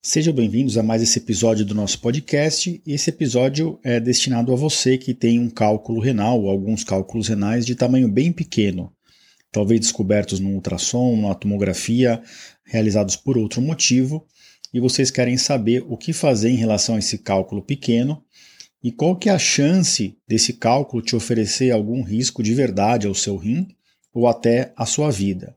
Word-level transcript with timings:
Sejam 0.00 0.32
bem-vindos 0.32 0.78
a 0.78 0.82
mais 0.82 1.02
esse 1.02 1.18
episódio 1.18 1.64
do 1.64 1.74
nosso 1.74 2.00
podcast. 2.00 2.80
Esse 2.86 3.10
episódio 3.10 3.80
é 3.82 3.98
destinado 3.98 4.52
a 4.52 4.56
você 4.56 4.96
que 4.96 5.12
tem 5.12 5.40
um 5.40 5.50
cálculo 5.50 6.00
renal 6.00 6.40
ou 6.40 6.48
alguns 6.48 6.84
cálculos 6.84 7.26
renais 7.26 7.66
de 7.66 7.74
tamanho 7.74 8.08
bem 8.08 8.30
pequeno, 8.32 8.92
talvez 9.50 9.80
descobertos 9.80 10.38
no 10.38 10.50
ultrassom, 10.50 11.20
na 11.20 11.34
tomografia, 11.34 12.22
realizados 12.64 13.16
por 13.16 13.36
outro 13.36 13.60
motivo, 13.60 14.24
e 14.72 14.78
vocês 14.78 15.10
querem 15.10 15.36
saber 15.36 15.84
o 15.88 15.96
que 15.96 16.12
fazer 16.12 16.50
em 16.50 16.56
relação 16.56 16.94
a 16.94 17.00
esse 17.00 17.18
cálculo 17.18 17.60
pequeno 17.60 18.22
e 18.82 18.92
qual 18.92 19.16
que 19.16 19.28
é 19.28 19.32
a 19.32 19.38
chance 19.38 20.16
desse 20.28 20.52
cálculo 20.52 21.02
te 21.02 21.16
oferecer 21.16 21.72
algum 21.72 22.02
risco 22.02 22.40
de 22.40 22.54
verdade 22.54 23.08
ao 23.08 23.14
seu 23.14 23.36
rim 23.36 23.66
ou 24.14 24.28
até 24.28 24.72
à 24.76 24.86
sua 24.86 25.10
vida. 25.10 25.56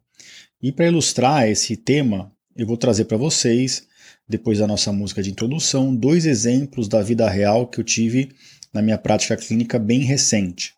E 0.59 0.71
para 0.71 0.87
ilustrar 0.87 1.47
esse 1.47 1.77
tema, 1.77 2.33
eu 2.55 2.65
vou 2.65 2.75
trazer 2.75 3.05
para 3.05 3.17
vocês 3.17 3.90
depois 4.31 4.59
da 4.59 4.65
nossa 4.65 4.91
música 4.91 5.21
de 5.21 5.29
introdução, 5.29 5.93
dois 5.93 6.25
exemplos 6.25 6.87
da 6.87 7.01
vida 7.01 7.29
real 7.29 7.67
que 7.67 7.79
eu 7.79 7.83
tive 7.83 8.31
na 8.73 8.81
minha 8.81 8.97
prática 8.97 9.35
clínica 9.35 9.77
bem 9.77 9.99
recente. 9.99 10.73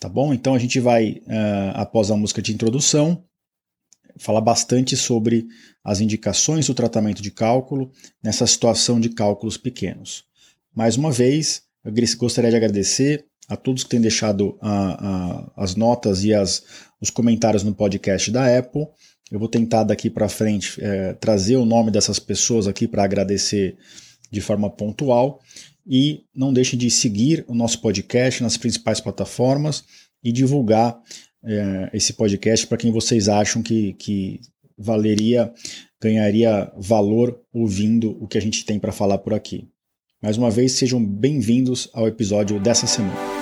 Tá 0.00 0.08
bom? 0.08 0.32
Então 0.32 0.54
a 0.54 0.58
gente 0.58 0.78
vai, 0.80 1.20
uh, 1.26 1.72
após 1.74 2.10
a 2.10 2.16
música 2.16 2.40
de 2.40 2.52
introdução, 2.52 3.24
falar 4.16 4.40
bastante 4.40 4.96
sobre 4.96 5.46
as 5.82 6.00
indicações 6.00 6.66
do 6.66 6.74
tratamento 6.74 7.20
de 7.20 7.30
cálculo 7.30 7.90
nessa 8.22 8.46
situação 8.46 9.00
de 9.00 9.08
cálculos 9.08 9.56
pequenos. 9.56 10.24
Mais 10.74 10.96
uma 10.96 11.10
vez, 11.10 11.62
eu 11.84 11.92
gostaria 12.16 12.50
de 12.50 12.56
agradecer 12.56 13.26
a 13.48 13.56
todos 13.56 13.82
que 13.82 13.90
têm 13.90 14.00
deixado 14.00 14.56
as 15.56 15.74
notas 15.74 16.24
e 16.24 16.32
as, 16.32 16.62
os 17.00 17.10
comentários 17.10 17.64
no 17.64 17.74
podcast 17.74 18.30
da 18.30 18.58
Apple. 18.58 18.86
Eu 19.32 19.38
vou 19.38 19.48
tentar 19.48 19.82
daqui 19.84 20.10
para 20.10 20.28
frente 20.28 20.78
é, 20.78 21.14
trazer 21.14 21.56
o 21.56 21.64
nome 21.64 21.90
dessas 21.90 22.18
pessoas 22.18 22.68
aqui 22.68 22.86
para 22.86 23.02
agradecer 23.02 23.78
de 24.30 24.42
forma 24.42 24.68
pontual. 24.68 25.40
E 25.86 26.24
não 26.34 26.52
deixem 26.52 26.78
de 26.78 26.90
seguir 26.90 27.42
o 27.48 27.54
nosso 27.54 27.80
podcast 27.80 28.42
nas 28.42 28.58
principais 28.58 29.00
plataformas 29.00 29.84
e 30.22 30.30
divulgar 30.30 31.00
é, 31.42 31.90
esse 31.94 32.12
podcast 32.12 32.66
para 32.66 32.76
quem 32.76 32.92
vocês 32.92 33.26
acham 33.26 33.62
que, 33.62 33.94
que 33.94 34.38
valeria, 34.76 35.50
ganharia 36.00 36.70
valor 36.76 37.40
ouvindo 37.50 38.22
o 38.22 38.28
que 38.28 38.36
a 38.36 38.42
gente 38.42 38.66
tem 38.66 38.78
para 38.78 38.92
falar 38.92 39.16
por 39.16 39.32
aqui. 39.32 39.66
Mais 40.22 40.36
uma 40.36 40.50
vez, 40.50 40.72
sejam 40.72 41.02
bem-vindos 41.02 41.88
ao 41.94 42.06
episódio 42.06 42.60
dessa 42.60 42.86
semana. 42.86 43.41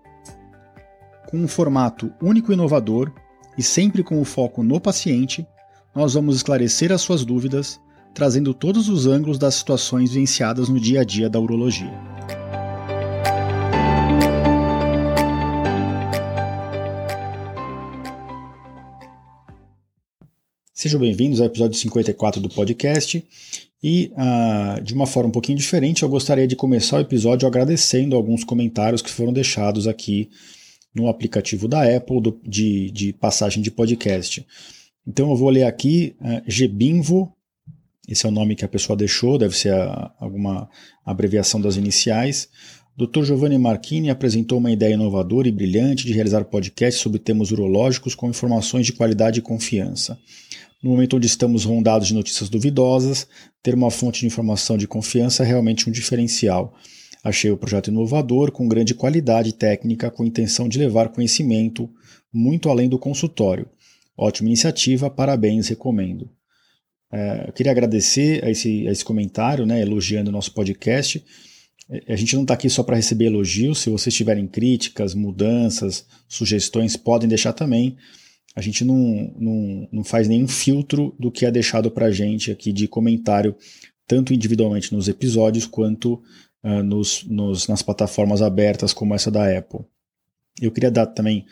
com 1.31 1.37
um 1.37 1.47
formato 1.47 2.11
único 2.21 2.51
e 2.51 2.55
inovador 2.55 3.09
e 3.57 3.63
sempre 3.63 4.03
com 4.03 4.19
o 4.19 4.25
foco 4.25 4.61
no 4.61 4.81
paciente, 4.81 5.47
nós 5.95 6.13
vamos 6.13 6.35
esclarecer 6.35 6.91
as 6.91 7.01
suas 7.01 7.23
dúvidas, 7.23 7.79
trazendo 8.13 8.53
todos 8.53 8.89
os 8.89 9.07
ângulos 9.07 9.37
das 9.39 9.55
situações 9.55 10.11
vivenciadas 10.11 10.67
no 10.67 10.77
dia 10.77 11.01
a 11.01 11.03
dia 11.05 11.29
da 11.29 11.39
urologia. 11.39 11.97
Sejam 20.73 20.99
bem-vindos 20.99 21.39
ao 21.39 21.47
episódio 21.47 21.77
54 21.77 22.41
do 22.41 22.49
podcast. 22.49 23.25
E 23.83 24.11
uh, 24.13 24.81
de 24.83 24.93
uma 24.93 25.07
forma 25.07 25.29
um 25.29 25.31
pouquinho 25.31 25.57
diferente, 25.57 26.03
eu 26.03 26.09
gostaria 26.09 26.45
de 26.45 26.55
começar 26.57 26.97
o 26.97 27.01
episódio 27.01 27.47
agradecendo 27.47 28.17
alguns 28.17 28.43
comentários 28.43 29.01
que 29.01 29.09
foram 29.09 29.31
deixados 29.31 29.87
aqui 29.87 30.29
no 30.93 31.07
aplicativo 31.07 31.67
da 31.67 31.83
Apple 31.83 32.21
do, 32.21 32.39
de, 32.43 32.91
de 32.91 33.13
passagem 33.13 33.61
de 33.61 33.71
podcast. 33.71 34.45
Então 35.07 35.29
eu 35.29 35.35
vou 35.35 35.49
ler 35.49 35.63
aqui 35.63 36.15
uh, 36.21 36.41
Gebinvo, 36.47 37.33
esse 38.07 38.25
é 38.25 38.29
o 38.29 38.31
nome 38.31 38.55
que 38.55 38.65
a 38.65 38.67
pessoa 38.67 38.97
deixou, 38.97 39.37
deve 39.37 39.55
ser 39.55 39.73
a, 39.73 40.13
alguma 40.19 40.69
abreviação 41.05 41.61
das 41.61 41.75
iniciais. 41.75 42.49
Dr. 42.97 43.23
Giovanni 43.23 43.57
Marchini 43.57 44.09
apresentou 44.09 44.57
uma 44.57 44.69
ideia 44.69 44.93
inovadora 44.93 45.47
e 45.47 45.51
brilhante 45.51 46.05
de 46.05 46.13
realizar 46.13 46.43
podcast 46.45 46.99
sobre 46.99 47.19
temas 47.19 47.51
urológicos 47.51 48.13
com 48.13 48.29
informações 48.29 48.85
de 48.85 48.93
qualidade 48.93 49.39
e 49.39 49.41
confiança. 49.41 50.19
No 50.83 50.89
momento 50.89 51.15
onde 51.15 51.27
estamos 51.27 51.63
rondados 51.63 52.07
de 52.07 52.13
notícias 52.13 52.49
duvidosas, 52.49 53.27
ter 53.63 53.73
uma 53.73 53.91
fonte 53.91 54.21
de 54.21 54.25
informação 54.25 54.77
de 54.77 54.87
confiança 54.87 55.43
é 55.43 55.45
realmente 55.45 55.87
um 55.87 55.91
diferencial. 55.91 56.73
Achei 57.23 57.51
o 57.51 57.57
projeto 57.57 57.89
inovador, 57.89 58.51
com 58.51 58.67
grande 58.67 58.95
qualidade 58.95 59.53
técnica, 59.53 60.09
com 60.09 60.25
intenção 60.25 60.67
de 60.67 60.79
levar 60.79 61.09
conhecimento 61.09 61.89
muito 62.33 62.69
além 62.69 62.89
do 62.89 62.97
consultório. 62.97 63.69
Ótima 64.17 64.49
iniciativa, 64.49 65.09
parabéns, 65.09 65.67
recomendo. 65.67 66.29
É, 67.11 67.45
eu 67.47 67.53
queria 67.53 67.71
agradecer 67.71 68.43
a 68.43 68.49
esse, 68.49 68.87
a 68.87 68.91
esse 68.91 69.03
comentário, 69.03 69.65
né, 69.65 69.81
elogiando 69.81 70.29
o 70.29 70.33
nosso 70.33 70.53
podcast. 70.53 71.23
É, 71.89 72.13
a 72.13 72.15
gente 72.15 72.35
não 72.35 72.43
está 72.43 72.53
aqui 72.53 72.69
só 72.69 72.81
para 72.83 72.95
receber 72.95 73.25
elogios. 73.25 73.79
Se 73.79 73.89
vocês 73.89 74.15
tiverem 74.15 74.47
críticas, 74.47 75.13
mudanças, 75.13 76.05
sugestões, 76.27 76.95
podem 76.95 77.27
deixar 77.27 77.53
também. 77.53 77.97
A 78.55 78.61
gente 78.61 78.83
não, 78.83 79.33
não, 79.37 79.89
não 79.91 80.03
faz 80.03 80.27
nenhum 80.27 80.47
filtro 80.47 81.15
do 81.19 81.31
que 81.31 81.45
é 81.45 81.51
deixado 81.51 81.91
para 81.91 82.07
a 82.07 82.11
gente 82.11 82.51
aqui 82.51 82.73
de 82.73 82.87
comentário, 82.87 83.55
tanto 84.07 84.33
individualmente 84.33 84.93
nos 84.93 85.07
episódios 85.07 85.65
quanto 85.65 86.21
uh, 86.63 86.83
nos, 86.83 87.23
nos, 87.25 87.67
nas 87.67 87.81
plataformas 87.81 88.41
abertas 88.41 88.93
como 88.93 89.13
essa 89.13 89.31
da 89.31 89.57
Apple. 89.57 89.81
Eu 90.61 90.71
queria 90.71 90.91
dar 90.91 91.07
também 91.07 91.45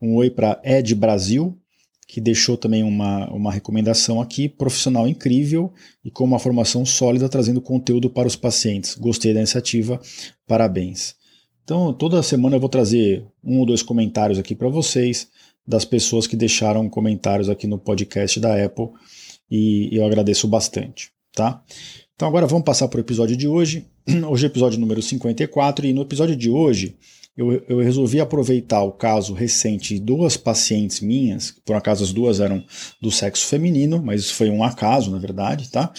um 0.00 0.14
oi 0.16 0.30
para 0.30 0.60
Ed 0.64 0.94
Brasil, 0.94 1.58
que 2.06 2.20
deixou 2.20 2.56
também 2.56 2.82
uma, 2.82 3.28
uma 3.30 3.50
recomendação 3.50 4.20
aqui, 4.20 4.48
profissional 4.48 5.08
incrível 5.08 5.72
e 6.04 6.10
com 6.10 6.24
uma 6.24 6.38
formação 6.38 6.84
sólida 6.84 7.28
trazendo 7.28 7.60
conteúdo 7.60 8.10
para 8.10 8.28
os 8.28 8.36
pacientes. 8.36 8.94
Gostei 8.94 9.32
da 9.32 9.40
iniciativa, 9.40 10.00
parabéns. 10.46 11.16
Então, 11.64 11.92
toda 11.94 12.22
semana 12.22 12.56
eu 12.56 12.60
vou 12.60 12.68
trazer 12.68 13.26
um 13.42 13.58
ou 13.60 13.66
dois 13.66 13.82
comentários 13.82 14.38
aqui 14.38 14.54
para 14.54 14.68
vocês, 14.68 15.28
das 15.66 15.84
pessoas 15.84 16.26
que 16.26 16.36
deixaram 16.36 16.90
comentários 16.90 17.48
aqui 17.48 17.66
no 17.66 17.78
podcast 17.78 18.38
da 18.38 18.62
Apple, 18.62 18.90
e 19.50 19.88
eu 19.90 20.04
agradeço 20.04 20.46
bastante, 20.46 21.10
tá? 21.32 21.62
Então 22.16 22.28
agora 22.28 22.46
vamos 22.46 22.64
passar 22.64 22.86
para 22.86 22.98
o 22.98 23.00
episódio 23.00 23.36
de 23.36 23.48
hoje. 23.48 23.88
Hoje 24.30 24.46
é 24.46 24.48
episódio 24.48 24.78
número 24.78 25.02
54 25.02 25.84
e 25.84 25.92
no 25.92 26.02
episódio 26.02 26.36
de 26.36 26.48
hoje 26.48 26.96
eu, 27.36 27.52
eu, 27.68 27.80
resolvi 27.80 28.20
aproveitar 28.20 28.84
o 28.84 28.92
caso 28.92 29.34
recente 29.34 29.94
de 29.94 30.00
duas 30.00 30.36
pacientes 30.36 31.00
minhas, 31.00 31.52
por 31.64 31.74
acaso 31.74 32.04
as 32.04 32.12
duas 32.12 32.38
eram 32.38 32.64
do 33.02 33.10
sexo 33.10 33.46
feminino, 33.46 34.00
mas 34.00 34.20
isso 34.20 34.34
foi 34.34 34.48
um 34.48 34.62
acaso, 34.62 35.10
na 35.10 35.18
verdade, 35.18 35.68
tá? 35.72 35.92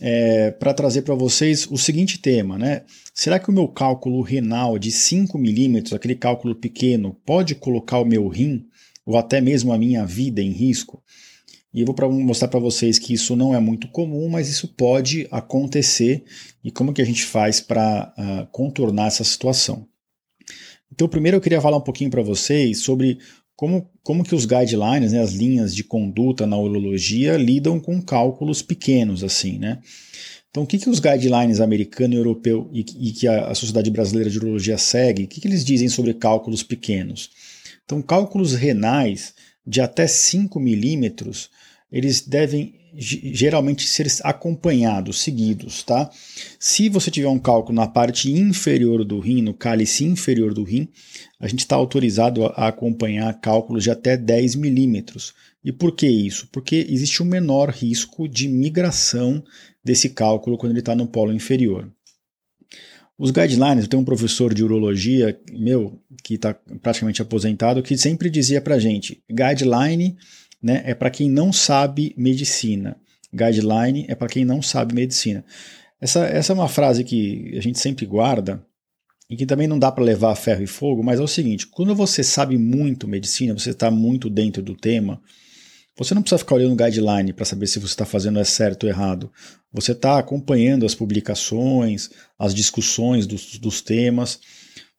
É, 0.00 0.50
para 0.50 0.74
trazer 0.74 1.02
para 1.02 1.14
vocês 1.14 1.68
o 1.70 1.78
seguinte 1.78 2.18
tema, 2.18 2.58
né? 2.58 2.82
Será 3.14 3.38
que 3.38 3.48
o 3.48 3.52
meu 3.52 3.68
cálculo 3.68 4.20
renal 4.20 4.76
de 4.80 4.90
5 4.90 5.38
milímetros, 5.38 5.92
aquele 5.92 6.16
cálculo 6.16 6.56
pequeno, 6.56 7.16
pode 7.24 7.54
colocar 7.54 8.00
o 8.00 8.04
meu 8.04 8.26
rim 8.26 8.64
ou 9.06 9.16
até 9.16 9.40
mesmo 9.40 9.72
a 9.72 9.78
minha 9.78 10.04
vida 10.04 10.42
em 10.42 10.50
risco? 10.50 11.00
E 11.72 11.80
eu 11.80 11.86
vou 11.86 11.94
pra 11.94 12.08
mostrar 12.08 12.48
para 12.48 12.60
vocês 12.60 12.98
que 12.98 13.14
isso 13.14 13.34
não 13.34 13.54
é 13.54 13.60
muito 13.60 13.88
comum, 13.88 14.28
mas 14.28 14.48
isso 14.48 14.68
pode 14.68 15.26
acontecer 15.30 16.22
e 16.62 16.70
como 16.70 16.92
que 16.92 17.00
a 17.00 17.04
gente 17.04 17.24
faz 17.24 17.60
para 17.60 18.12
uh, 18.18 18.20
ah, 18.20 18.48
contornar 18.52 19.06
essa 19.06 19.24
situação. 19.24 19.86
Então, 20.92 21.08
primeiro 21.08 21.38
eu 21.38 21.40
queria 21.40 21.60
falar 21.60 21.78
um 21.78 21.82
pouquinho 21.82 22.10
para 22.10 22.22
vocês 22.22 22.80
sobre 22.80 23.18
como, 23.56 23.90
como 24.02 24.24
que 24.24 24.34
os 24.34 24.44
guidelines, 24.44 25.12
né, 25.12 25.20
as 25.20 25.32
linhas 25.32 25.74
de 25.74 25.84
conduta 25.84 26.46
na 26.46 26.58
urologia 26.58 27.36
lidam 27.36 27.80
com 27.80 28.02
cálculos 28.02 28.60
pequenos, 28.60 29.24
assim, 29.24 29.58
né? 29.58 29.78
Então, 30.50 30.64
o 30.64 30.66
que, 30.66 30.78
que 30.78 30.90
os 30.90 31.00
guidelines 31.00 31.60
americano 31.60 32.12
e 32.12 32.18
europeu 32.18 32.68
e, 32.70 32.84
e 32.98 33.12
que 33.12 33.26
a, 33.26 33.46
a, 33.46 33.54
Sociedade 33.54 33.90
Brasileira 33.90 34.28
de 34.28 34.36
Urologia 34.36 34.76
segue, 34.76 35.24
o 35.24 35.26
que, 35.26 35.40
que 35.40 35.48
eles 35.48 35.64
dizem 35.64 35.88
sobre 35.88 36.12
cálculos 36.12 36.62
pequenos? 36.62 37.30
Então, 37.84 38.02
cálculos 38.02 38.52
renais 38.52 39.32
de 39.66 39.80
até 39.80 40.06
5 40.06 40.60
milímetros 40.60 41.48
eles 41.92 42.22
devem 42.22 42.74
geralmente 42.94 43.86
ser 43.86 44.06
acompanhados, 44.22 45.22
seguidos, 45.22 45.82
tá? 45.82 46.10
Se 46.58 46.88
você 46.88 47.10
tiver 47.10 47.28
um 47.28 47.38
cálculo 47.38 47.76
na 47.76 47.86
parte 47.86 48.30
inferior 48.30 49.04
do 49.04 49.18
rim, 49.18 49.40
no 49.40 49.54
cálice 49.54 50.04
inferior 50.04 50.52
do 50.52 50.62
rim, 50.62 50.88
a 51.40 51.46
gente 51.48 51.60
está 51.60 51.76
autorizado 51.76 52.44
a 52.44 52.68
acompanhar 52.68 53.40
cálculos 53.40 53.84
de 53.84 53.90
até 53.90 54.16
10 54.16 54.56
milímetros. 54.56 55.32
E 55.64 55.72
por 55.72 55.92
que 55.92 56.06
isso? 56.06 56.48
Porque 56.52 56.86
existe 56.88 57.22
um 57.22 57.26
menor 57.26 57.70
risco 57.70 58.28
de 58.28 58.48
migração 58.48 59.42
desse 59.82 60.10
cálculo 60.10 60.58
quando 60.58 60.72
ele 60.72 60.80
está 60.80 60.94
no 60.94 61.06
polo 61.06 61.32
inferior. 61.32 61.90
Os 63.18 63.30
guidelines, 63.30 63.84
eu 63.84 63.88
tenho 63.88 64.02
um 64.02 64.06
professor 64.06 64.52
de 64.52 64.64
urologia, 64.64 65.38
meu, 65.52 66.00
que 66.24 66.34
está 66.34 66.54
praticamente 66.82 67.22
aposentado, 67.22 67.82
que 67.82 67.96
sempre 67.96 68.28
dizia 68.28 68.60
para 68.60 68.78
gente, 68.78 69.22
guideline 69.30 70.16
né, 70.62 70.82
é 70.84 70.94
para 70.94 71.10
quem 71.10 71.28
não 71.28 71.52
sabe 71.52 72.14
medicina. 72.16 72.96
Guideline 73.32 74.04
é 74.08 74.14
para 74.14 74.28
quem 74.28 74.44
não 74.44 74.60
sabe 74.62 74.94
medicina. 74.94 75.44
Essa, 76.00 76.26
essa 76.26 76.52
é 76.52 76.54
uma 76.54 76.68
frase 76.68 77.04
que 77.04 77.54
a 77.56 77.60
gente 77.60 77.78
sempre 77.78 78.04
guarda 78.04 78.64
e 79.30 79.36
que 79.36 79.46
também 79.46 79.66
não 79.66 79.78
dá 79.78 79.90
para 79.90 80.04
levar 80.04 80.32
a 80.32 80.36
ferro 80.36 80.62
e 80.62 80.66
fogo, 80.66 81.02
mas 81.02 81.18
é 81.18 81.22
o 81.22 81.28
seguinte: 81.28 81.66
quando 81.66 81.94
você 81.94 82.22
sabe 82.22 82.58
muito 82.58 83.08
medicina, 83.08 83.56
você 83.56 83.70
está 83.70 83.90
muito 83.90 84.28
dentro 84.28 84.62
do 84.62 84.74
tema, 84.74 85.22
você 85.96 86.14
não 86.14 86.22
precisa 86.22 86.38
ficar 86.38 86.56
olhando 86.56 86.76
guideline 86.76 87.32
para 87.32 87.44
saber 87.44 87.66
se 87.66 87.78
você 87.78 87.92
está 87.92 88.04
fazendo 88.04 88.38
é 88.38 88.44
certo 88.44 88.84
ou 88.84 88.90
errado. 88.90 89.30
Você 89.72 89.92
está 89.92 90.18
acompanhando 90.18 90.86
as 90.86 90.94
publicações, 90.94 92.10
as 92.38 92.54
discussões 92.54 93.26
dos, 93.26 93.58
dos 93.58 93.80
temas. 93.80 94.40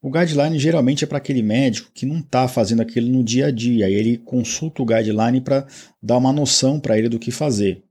O 0.04 0.12
guideline 0.12 0.60
geralmente 0.60 1.06
é 1.06 1.08
para 1.08 1.18
aquele 1.18 1.42
médico 1.42 1.90
que 1.94 2.06
não 2.06 2.20
está 2.20 2.46
fazendo 2.46 2.82
aquilo 2.82 3.08
no 3.08 3.24
dia 3.24 3.46
a 3.46 3.52
dia, 3.52 3.90
e 3.90 3.94
ele 3.94 4.18
consulta 4.18 4.82
o 4.82 4.86
guideline 4.86 5.40
para 5.40 5.66
dar 6.02 6.18
uma 6.18 6.34
noção 6.34 6.78
para 6.78 6.98
ele 6.98 7.08
do 7.08 7.18
que 7.18 7.32
fazer. 7.32 7.82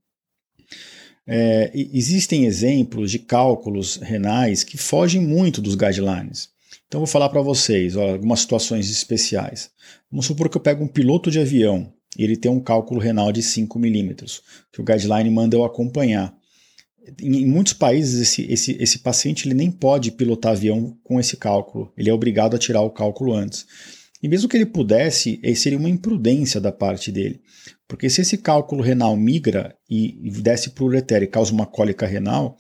É, 1.26 1.70
existem 1.74 2.44
exemplos 2.44 3.10
de 3.10 3.18
cálculos 3.18 3.96
renais 3.96 4.62
que 4.62 4.76
fogem 4.76 5.22
muito 5.22 5.62
dos 5.62 5.74
guidelines. 5.74 6.50
Então 6.86 7.00
vou 7.00 7.06
falar 7.06 7.30
para 7.30 7.40
vocês 7.40 7.96
ó, 7.96 8.10
algumas 8.10 8.40
situações 8.40 8.90
especiais. 8.90 9.70
Vamos 10.10 10.26
supor 10.26 10.50
que 10.50 10.58
eu 10.58 10.60
pego 10.60 10.84
um 10.84 10.88
piloto 10.88 11.30
de 11.30 11.38
avião 11.40 11.94
e 12.18 12.24
ele 12.24 12.36
tem 12.36 12.50
um 12.50 12.60
cálculo 12.60 13.00
renal 13.00 13.32
de 13.32 13.42
5 13.42 13.78
milímetros, 13.78 14.42
que 14.70 14.82
o 14.82 14.84
guideline 14.84 15.30
manda 15.30 15.56
eu 15.56 15.64
acompanhar. 15.64 16.36
Em 17.20 17.46
muitos 17.46 17.72
países, 17.72 18.20
esse, 18.20 18.52
esse, 18.52 18.76
esse 18.80 18.98
paciente 19.00 19.48
ele 19.48 19.54
nem 19.54 19.70
pode 19.70 20.12
pilotar 20.12 20.52
avião 20.52 20.96
com 21.02 21.18
esse 21.18 21.36
cálculo, 21.36 21.92
ele 21.96 22.08
é 22.08 22.14
obrigado 22.14 22.54
a 22.54 22.58
tirar 22.58 22.82
o 22.82 22.90
cálculo 22.90 23.34
antes. 23.34 23.66
E 24.22 24.28
mesmo 24.28 24.48
que 24.48 24.56
ele 24.56 24.66
pudesse, 24.66 25.40
seria 25.56 25.78
uma 25.78 25.90
imprudência 25.90 26.60
da 26.60 26.70
parte 26.70 27.10
dele. 27.10 27.40
Porque 27.88 28.08
se 28.08 28.20
esse 28.20 28.38
cálculo 28.38 28.80
renal 28.80 29.16
migra 29.16 29.74
e, 29.90 30.30
desce 30.40 30.70
para 30.70 30.84
o 30.84 30.86
ureter 30.86 31.22
e 31.24 31.26
causa 31.26 31.52
uma 31.52 31.66
cólica 31.66 32.06
renal, 32.06 32.56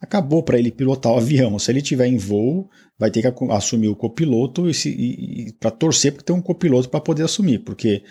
acabou 0.00 0.42
para 0.42 0.58
ele 0.58 0.72
pilotar 0.72 1.12
o 1.12 1.18
avião. 1.18 1.58
Se 1.58 1.70
ele 1.70 1.80
estiver 1.80 2.06
em 2.06 2.16
voo, 2.16 2.68
vai 2.98 3.10
ter 3.10 3.20
que 3.20 3.44
assumir 3.52 3.88
o 3.88 3.96
copiloto 3.96 4.68
e, 4.68 4.72
e, 4.86 5.48
e 5.48 5.52
para 5.52 5.70
torcer 5.70 6.12
para 6.12 6.22
ter 6.22 6.32
um 6.32 6.40
copiloto 6.40 6.88
para 6.88 7.00
poder 7.00 7.24
assumir, 7.24 7.58
porque 7.58 8.02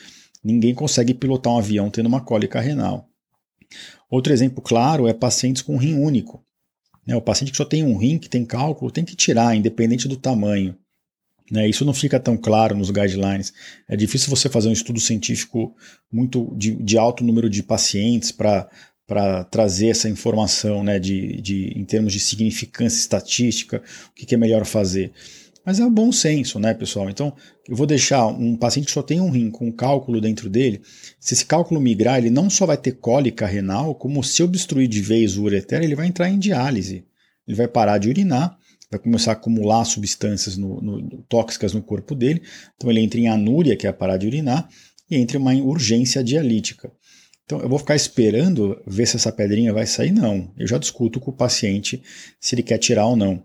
ninguém 0.43 0.73
consegue 0.73 1.13
pilotar 1.13 1.53
um 1.53 1.57
avião 1.57 1.89
tendo 1.89 2.05
uma 2.05 2.21
cólica 2.21 2.61
renal. 2.61 3.10
Outro 4.11 4.33
exemplo 4.33 4.61
claro 4.61 5.07
é 5.07 5.13
pacientes 5.13 5.61
com 5.61 5.77
rim 5.77 5.95
único. 5.95 6.43
Né, 7.07 7.15
o 7.15 7.21
paciente 7.21 7.51
que 7.51 7.57
só 7.57 7.65
tem 7.65 7.81
um 7.81 7.97
rim, 7.97 8.19
que 8.19 8.29
tem 8.29 8.45
cálculo, 8.45 8.91
tem 8.91 9.05
que 9.05 9.15
tirar, 9.15 9.55
independente 9.55 10.07
do 10.07 10.17
tamanho. 10.17 10.75
Né, 11.49 11.67
isso 11.67 11.85
não 11.85 11.93
fica 11.93 12.19
tão 12.19 12.37
claro 12.37 12.75
nos 12.75 12.91
guidelines. 12.91 13.53
É 13.87 13.95
difícil 13.95 14.29
você 14.29 14.49
fazer 14.49 14.67
um 14.67 14.73
estudo 14.73 14.99
científico 14.99 15.73
muito 16.11 16.53
de, 16.57 16.75
de 16.75 16.97
alto 16.97 17.23
número 17.23 17.49
de 17.49 17.63
pacientes 17.63 18.31
para 18.31 18.69
para 19.07 19.43
trazer 19.43 19.87
essa 19.89 20.07
informação 20.07 20.85
né, 20.85 20.97
de, 20.97 21.41
de, 21.41 21.73
em 21.75 21.83
termos 21.83 22.13
de 22.13 22.19
significância 22.21 22.97
estatística, 22.97 23.83
o 24.09 24.13
que, 24.15 24.25
que 24.25 24.35
é 24.35 24.37
melhor 24.37 24.63
fazer. 24.65 25.11
Mas 25.65 25.79
é 25.79 25.85
o 25.85 25.91
bom 25.91 26.11
senso, 26.11 26.59
né, 26.59 26.73
pessoal? 26.73 27.09
Então, 27.09 27.35
eu 27.69 27.75
vou 27.75 27.85
deixar 27.85 28.25
um 28.27 28.57
paciente 28.57 28.87
que 28.87 28.91
só 28.91 29.03
tem 29.03 29.21
um 29.21 29.29
rim 29.29 29.51
com 29.51 29.67
um 29.67 29.71
cálculo 29.71 30.19
dentro 30.19 30.49
dele. 30.49 30.81
Se 31.19 31.35
esse 31.35 31.45
cálculo 31.45 31.79
migrar, 31.79 32.17
ele 32.17 32.31
não 32.31 32.49
só 32.49 32.65
vai 32.65 32.77
ter 32.77 32.93
cólica 32.93 33.45
renal, 33.45 33.93
como 33.93 34.23
se 34.23 34.41
obstruir 34.41 34.87
de 34.87 35.01
vez 35.01 35.37
o 35.37 35.43
ureter, 35.43 35.83
ele 35.83 35.95
vai 35.95 36.07
entrar 36.07 36.29
em 36.29 36.39
diálise. 36.39 37.05
Ele 37.47 37.55
vai 37.55 37.67
parar 37.67 37.99
de 37.99 38.09
urinar, 38.09 38.57
vai 38.89 38.99
começar 38.99 39.31
a 39.31 39.33
acumular 39.33 39.85
substâncias 39.85 40.57
no, 40.57 40.81
no, 40.81 41.23
tóxicas 41.29 41.73
no 41.73 41.81
corpo 41.83 42.15
dele. 42.15 42.41
Então, 42.75 42.89
ele 42.89 42.99
entra 42.99 43.19
em 43.19 43.27
anúria, 43.27 43.77
que 43.77 43.85
é 43.85 43.91
parar 43.91 44.17
de 44.17 44.25
urinar, 44.25 44.67
e 45.09 45.15
entra 45.15 45.37
em 45.37 45.41
uma 45.41 45.53
urgência 45.53 46.23
dialítica. 46.23 46.91
Então, 47.45 47.59
eu 47.59 47.69
vou 47.69 47.77
ficar 47.77 47.95
esperando 47.95 48.81
ver 48.87 49.05
se 49.05 49.17
essa 49.17 49.31
pedrinha 49.31 49.73
vai 49.73 49.85
sair? 49.85 50.11
Não. 50.11 50.51
Eu 50.57 50.65
já 50.65 50.77
discuto 50.77 51.19
com 51.19 51.31
o 51.31 51.35
paciente 51.35 52.01
se 52.39 52.55
ele 52.55 52.63
quer 52.63 52.77
tirar 52.77 53.05
ou 53.05 53.15
não. 53.15 53.43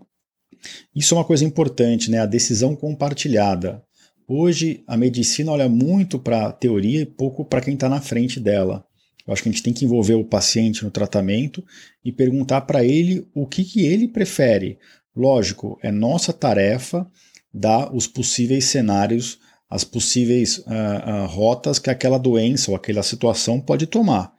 Isso 0.95 1.13
é 1.13 1.17
uma 1.17 1.25
coisa 1.25 1.45
importante, 1.45 2.09
né? 2.09 2.19
A 2.19 2.25
decisão 2.25 2.75
compartilhada. 2.75 3.83
Hoje 4.27 4.83
a 4.85 4.97
medicina 4.97 5.51
olha 5.51 5.69
muito 5.69 6.19
para 6.19 6.47
a 6.47 6.51
teoria 6.51 7.01
e 7.01 7.05
pouco 7.05 7.45
para 7.45 7.61
quem 7.61 7.75
está 7.75 7.87
na 7.87 8.01
frente 8.01 8.39
dela. 8.39 8.85
Eu 9.25 9.33
acho 9.33 9.43
que 9.43 9.49
a 9.49 9.51
gente 9.51 9.63
tem 9.63 9.73
que 9.73 9.85
envolver 9.85 10.15
o 10.15 10.25
paciente 10.25 10.83
no 10.83 10.91
tratamento 10.91 11.63
e 12.03 12.11
perguntar 12.11 12.61
para 12.61 12.83
ele 12.83 13.27
o 13.33 13.45
que, 13.45 13.63
que 13.63 13.85
ele 13.85 14.07
prefere. 14.07 14.79
Lógico, 15.15 15.77
é 15.81 15.91
nossa 15.91 16.31
tarefa 16.31 17.09
dar 17.53 17.93
os 17.93 18.07
possíveis 18.07 18.65
cenários, 18.65 19.39
as 19.69 19.83
possíveis 19.83 20.59
uh, 20.59 20.63
uh, 20.63 21.25
rotas 21.27 21.79
que 21.79 21.89
aquela 21.89 22.17
doença 22.17 22.71
ou 22.71 22.77
aquela 22.77 23.03
situação 23.03 23.59
pode 23.59 23.85
tomar. 23.87 24.31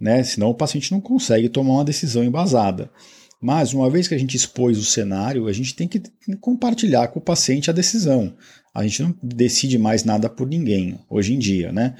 Né? 0.00 0.22
Senão 0.24 0.48
o 0.48 0.54
paciente 0.54 0.92
não 0.92 1.00
consegue 1.00 1.48
tomar 1.48 1.74
uma 1.74 1.84
decisão 1.84 2.24
embasada. 2.24 2.90
Mas, 3.42 3.74
uma 3.74 3.90
vez 3.90 4.06
que 4.06 4.14
a 4.14 4.18
gente 4.18 4.36
expôs 4.36 4.78
o 4.78 4.84
cenário, 4.84 5.48
a 5.48 5.52
gente 5.52 5.74
tem 5.74 5.88
que 5.88 6.00
compartilhar 6.40 7.08
com 7.08 7.18
o 7.18 7.22
paciente 7.22 7.68
a 7.68 7.72
decisão. 7.72 8.36
A 8.72 8.84
gente 8.84 9.02
não 9.02 9.12
decide 9.20 9.78
mais 9.78 10.04
nada 10.04 10.30
por 10.30 10.46
ninguém, 10.46 10.96
hoje 11.10 11.34
em 11.34 11.40
dia, 11.40 11.72
né? 11.72 11.96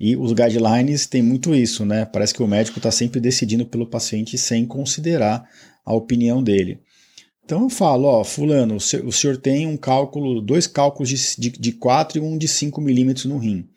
E 0.00 0.16
os 0.16 0.32
guidelines 0.32 1.06
têm 1.06 1.22
muito 1.22 1.54
isso, 1.54 1.84
né? 1.84 2.06
Parece 2.06 2.32
que 2.32 2.42
o 2.42 2.48
médico 2.48 2.78
está 2.78 2.90
sempre 2.90 3.20
decidindo 3.20 3.66
pelo 3.66 3.86
paciente 3.86 4.38
sem 4.38 4.64
considerar 4.64 5.46
a 5.84 5.92
opinião 5.92 6.42
dele. 6.42 6.80
Então 7.44 7.64
eu 7.64 7.68
falo, 7.68 8.08
ó, 8.08 8.24
fulano, 8.24 8.76
o 8.76 9.12
senhor 9.12 9.36
tem 9.36 9.66
um 9.66 9.76
cálculo, 9.76 10.40
dois 10.40 10.66
cálculos 10.66 11.10
de, 11.10 11.50
de, 11.50 11.58
de 11.58 11.72
4 11.72 12.18
e 12.18 12.22
um 12.22 12.38
de 12.38 12.48
5 12.48 12.80
milímetros 12.80 13.26
no 13.26 13.36
rim. 13.36 13.68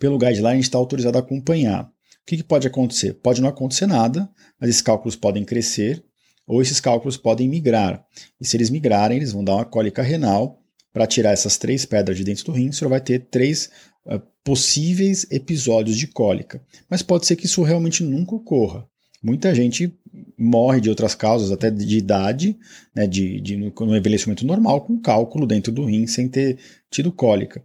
Pelo 0.00 0.18
guideline, 0.18 0.58
está 0.58 0.78
autorizado 0.78 1.16
a 1.16 1.20
acompanhar. 1.20 1.91
O 2.22 2.26
que, 2.26 2.36
que 2.36 2.44
pode 2.44 2.66
acontecer? 2.66 3.14
Pode 3.14 3.40
não 3.40 3.48
acontecer 3.48 3.86
nada, 3.86 4.30
mas 4.60 4.70
esses 4.70 4.82
cálculos 4.82 5.16
podem 5.16 5.44
crescer 5.44 6.02
ou 6.46 6.62
esses 6.62 6.80
cálculos 6.80 7.16
podem 7.16 7.48
migrar. 7.48 8.04
E 8.40 8.46
se 8.46 8.56
eles 8.56 8.70
migrarem, 8.70 9.16
eles 9.16 9.32
vão 9.32 9.44
dar 9.44 9.56
uma 9.56 9.64
cólica 9.64 10.02
renal. 10.02 10.58
Para 10.92 11.06
tirar 11.06 11.32
essas 11.32 11.56
três 11.56 11.86
pedras 11.86 12.18
de 12.18 12.24
dentro 12.24 12.44
do 12.44 12.52
rim, 12.52 12.68
o 12.68 12.72
senhor 12.72 12.90
vai 12.90 13.00
ter 13.00 13.20
três 13.30 13.70
uh, 14.04 14.20
possíveis 14.44 15.26
episódios 15.30 15.96
de 15.96 16.06
cólica. 16.06 16.62
Mas 16.88 17.02
pode 17.02 17.26
ser 17.26 17.34
que 17.34 17.46
isso 17.46 17.62
realmente 17.62 18.02
nunca 18.02 18.34
ocorra. 18.34 18.86
Muita 19.22 19.54
gente 19.54 19.96
morre 20.36 20.80
de 20.80 20.90
outras 20.90 21.14
causas, 21.14 21.50
até 21.50 21.70
de 21.70 21.96
idade, 21.96 22.58
né, 22.94 23.06
de, 23.06 23.40
de, 23.40 23.56
no 23.56 23.96
envelhecimento 23.96 24.44
normal, 24.44 24.82
com 24.82 25.00
cálculo 25.00 25.46
dentro 25.46 25.72
do 25.72 25.84
rim 25.84 26.06
sem 26.06 26.28
ter 26.28 26.58
tido 26.90 27.12
cólica. 27.12 27.62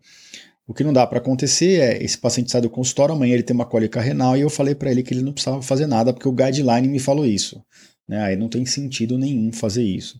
O 0.68 0.74
que 0.74 0.84
não 0.84 0.92
dá 0.92 1.08
para 1.08 1.20
acontecer 1.20 1.80
é 1.80 2.04
esse 2.04 2.18
paciente 2.18 2.52
sai 2.52 2.60
do 2.60 2.70
consultório, 2.70 3.16
amanhã 3.16 3.34
ele 3.34 3.44
tem 3.44 3.56
uma 3.56 3.66
cólica 3.66 4.02
renal 4.02 4.36
e 4.36 4.42
eu 4.42 4.50
falei 4.50 4.76
para 4.76 4.92
ele 4.92 5.02
que 5.02 5.14
ele 5.14 5.24
não 5.24 5.32
precisava 5.32 5.62
fazer 5.62 5.88
nada 5.88 6.12
porque 6.12 6.28
o 6.28 6.34
guideline 6.34 6.90
me 6.90 7.00
falou 7.00 7.26
isso. 7.26 7.64
Né? 8.06 8.22
Aí 8.22 8.36
não 8.36 8.50
tem 8.50 8.66
sentido 8.66 9.18
nenhum 9.18 9.52
fazer 9.54 9.84
isso. 9.84 10.20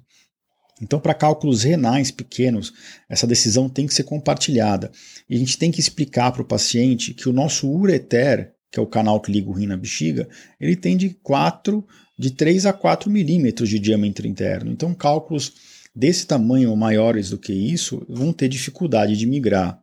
Então, 0.82 1.00
para 1.00 1.14
cálculos 1.14 1.64
renais 1.64 2.12
pequenos, 2.12 2.72
essa 3.10 3.28
decisão 3.28 3.68
tem 3.68 3.88
que 3.88 3.94
ser 3.94 4.04
compartilhada. 4.04 4.92
E 5.30 5.36
a 5.36 5.40
gente 5.40 5.58
tem 5.58 5.72
que 5.72 5.80
explicar 5.80 6.32
para 6.32 6.44
o 6.44 6.48
paciente 6.48 7.14
que 7.14 7.28
o 7.28 7.34
nosso 7.34 7.70
ureter, 7.70 8.54
que 8.72 8.80
é 8.80 8.82
o 8.82 8.88
canal 8.88 9.20
que 9.20 9.32
liga 9.32 9.50
o 9.50 9.54
rim 9.54 9.66
na 9.66 9.76
bexiga, 9.76 10.30
ele 10.62 10.76
tem 10.76 10.96
de 10.96 11.10
4, 11.10 11.86
de 12.18 12.32
3 12.32 12.68
a 12.68 12.74
4 12.74 13.10
milímetros 13.10 13.70
de 13.70 13.80
diâmetro 13.80 14.28
interno. 14.28 14.72
Então, 14.72 14.94
cálculos 14.94 15.54
desse 15.96 16.28
tamanho 16.28 16.70
ou 16.70 16.76
maiores 16.76 17.32
do 17.32 17.40
que 17.40 17.52
isso 17.52 18.06
vão 18.08 18.32
ter 18.32 18.48
dificuldade 18.48 19.18
de 19.18 19.26
migrar. 19.26 19.82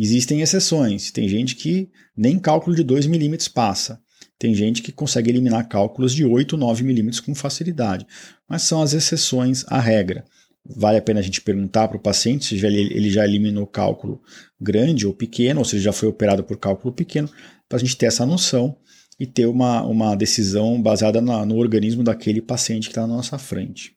Existem 0.00 0.42
exceções. 0.42 1.10
Tem 1.10 1.28
gente 1.28 1.56
que 1.56 1.90
nem 2.16 2.38
cálculo 2.38 2.76
de 2.76 2.84
2 2.84 3.06
milímetros 3.06 3.48
passa. 3.48 4.00
Tem 4.38 4.54
gente 4.54 4.80
que 4.80 4.92
consegue 4.92 5.30
eliminar 5.30 5.68
cálculos 5.68 6.14
de 6.14 6.24
8, 6.24 6.56
9 6.56 6.84
milímetros 6.84 7.20
com 7.20 7.34
facilidade. 7.34 8.06
Mas 8.48 8.62
são 8.62 8.80
as 8.80 8.92
exceções 8.92 9.64
à 9.66 9.80
regra. 9.80 10.24
Vale 10.64 10.98
a 10.98 11.02
pena 11.02 11.18
a 11.18 11.22
gente 11.22 11.40
perguntar 11.40 11.88
para 11.88 11.96
o 11.96 12.00
paciente 12.00 12.44
se 12.44 12.64
ele 12.64 13.10
já 13.10 13.24
eliminou 13.24 13.66
cálculo 13.66 14.20
grande 14.60 15.06
ou 15.06 15.14
pequeno, 15.14 15.60
ou 15.60 15.64
se 15.64 15.76
ele 15.76 15.82
já 15.82 15.92
foi 15.92 16.08
operado 16.08 16.44
por 16.44 16.58
cálculo 16.58 16.94
pequeno, 16.94 17.28
para 17.68 17.78
a 17.78 17.80
gente 17.80 17.96
ter 17.96 18.06
essa 18.06 18.24
noção 18.24 18.76
e 19.18 19.26
ter 19.26 19.46
uma, 19.46 19.82
uma 19.82 20.14
decisão 20.14 20.80
baseada 20.80 21.20
na, 21.20 21.44
no 21.44 21.56
organismo 21.56 22.04
daquele 22.04 22.40
paciente 22.40 22.84
que 22.84 22.92
está 22.92 23.00
na 23.00 23.14
nossa 23.14 23.36
frente. 23.38 23.96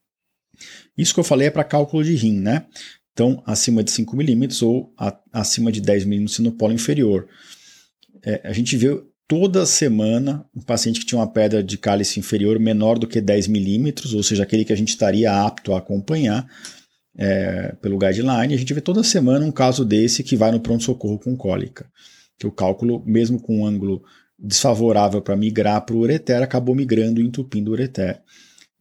Isso 0.98 1.14
que 1.14 1.20
eu 1.20 1.24
falei 1.24 1.48
é 1.48 1.52
para 1.52 1.64
cálculo 1.64 2.04
de 2.04 2.16
rim, 2.16 2.40
né? 2.40 2.66
Então, 3.14 3.42
acima 3.46 3.84
de 3.84 3.92
5 3.92 4.16
milímetros 4.16 4.62
ou 4.62 4.94
a, 4.98 5.18
acima 5.32 5.72
de 5.72 5.82
10 5.82 6.06
milímetros 6.06 6.40
no 6.40 6.52
polo 6.52 6.74
inferior. 6.74 7.28
É, 8.24 8.42
a 8.44 8.54
gente 8.54 8.78
vê 8.78 9.02
toda 9.28 9.66
semana 9.66 10.46
um 10.56 10.62
paciente 10.62 11.00
que 11.00 11.06
tinha 11.06 11.20
uma 11.20 11.32
pedra 11.32 11.64
de 11.64 11.78
cálice 11.78 12.20
inferior 12.20 12.60
menor 12.60 13.00
do 13.00 13.08
que 13.08 13.22
10 13.22 13.48
milímetros, 13.48 14.14
ou 14.14 14.24
seja, 14.24 14.44
aquele 14.44 14.66
que 14.66 14.74
a 14.74 14.78
gente 14.78 14.90
estaria 14.90 15.32
apto 15.32 15.74
a 15.74 15.78
acompanhar 15.78 16.48
é, 17.18 17.76
pelo 17.82 17.98
guideline. 17.98 18.54
A 18.54 18.58
gente 18.58 18.74
vê 18.74 18.82
toda 18.82 19.04
semana 19.04 19.46
um 19.46 19.52
caso 19.52 19.84
desse 19.84 20.24
que 20.24 20.36
vai 20.36 20.52
no 20.52 20.60
pronto-socorro 20.60 21.20
com 21.20 21.36
cólica. 21.36 21.90
Que 22.38 22.48
o 22.48 22.52
cálculo, 22.52 23.04
mesmo 23.06 23.40
com 23.40 23.60
um 23.60 23.66
ângulo 23.66 24.04
desfavorável 24.38 25.22
para 25.22 25.36
migrar 25.36 25.86
para 25.86 25.96
o 25.96 26.00
ureter, 26.00 26.42
acabou 26.42 26.74
migrando 26.74 27.22
e 27.22 27.26
entupindo 27.26 27.72
o 27.72 27.74
ureter. 27.74 28.22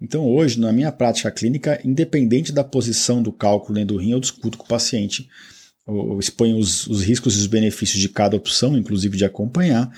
Então, 0.00 0.26
hoje, 0.26 0.58
na 0.58 0.72
minha 0.72 0.90
prática 0.90 1.30
clínica, 1.30 1.80
independente 1.84 2.52
da 2.52 2.64
posição 2.64 3.22
do 3.22 3.30
cálculo 3.30 3.74
dentro 3.74 3.96
do 3.96 4.00
rim, 4.00 4.12
eu 4.12 4.20
discuto 4.20 4.56
com 4.56 4.64
o 4.64 4.68
paciente, 4.68 5.28
eu 5.86 6.18
exponho 6.18 6.56
os, 6.56 6.86
os 6.86 7.02
riscos 7.02 7.36
e 7.36 7.40
os 7.40 7.46
benefícios 7.46 8.00
de 8.00 8.08
cada 8.08 8.36
opção, 8.36 8.76
inclusive 8.78 9.16
de 9.16 9.24
acompanhar, 9.24 9.92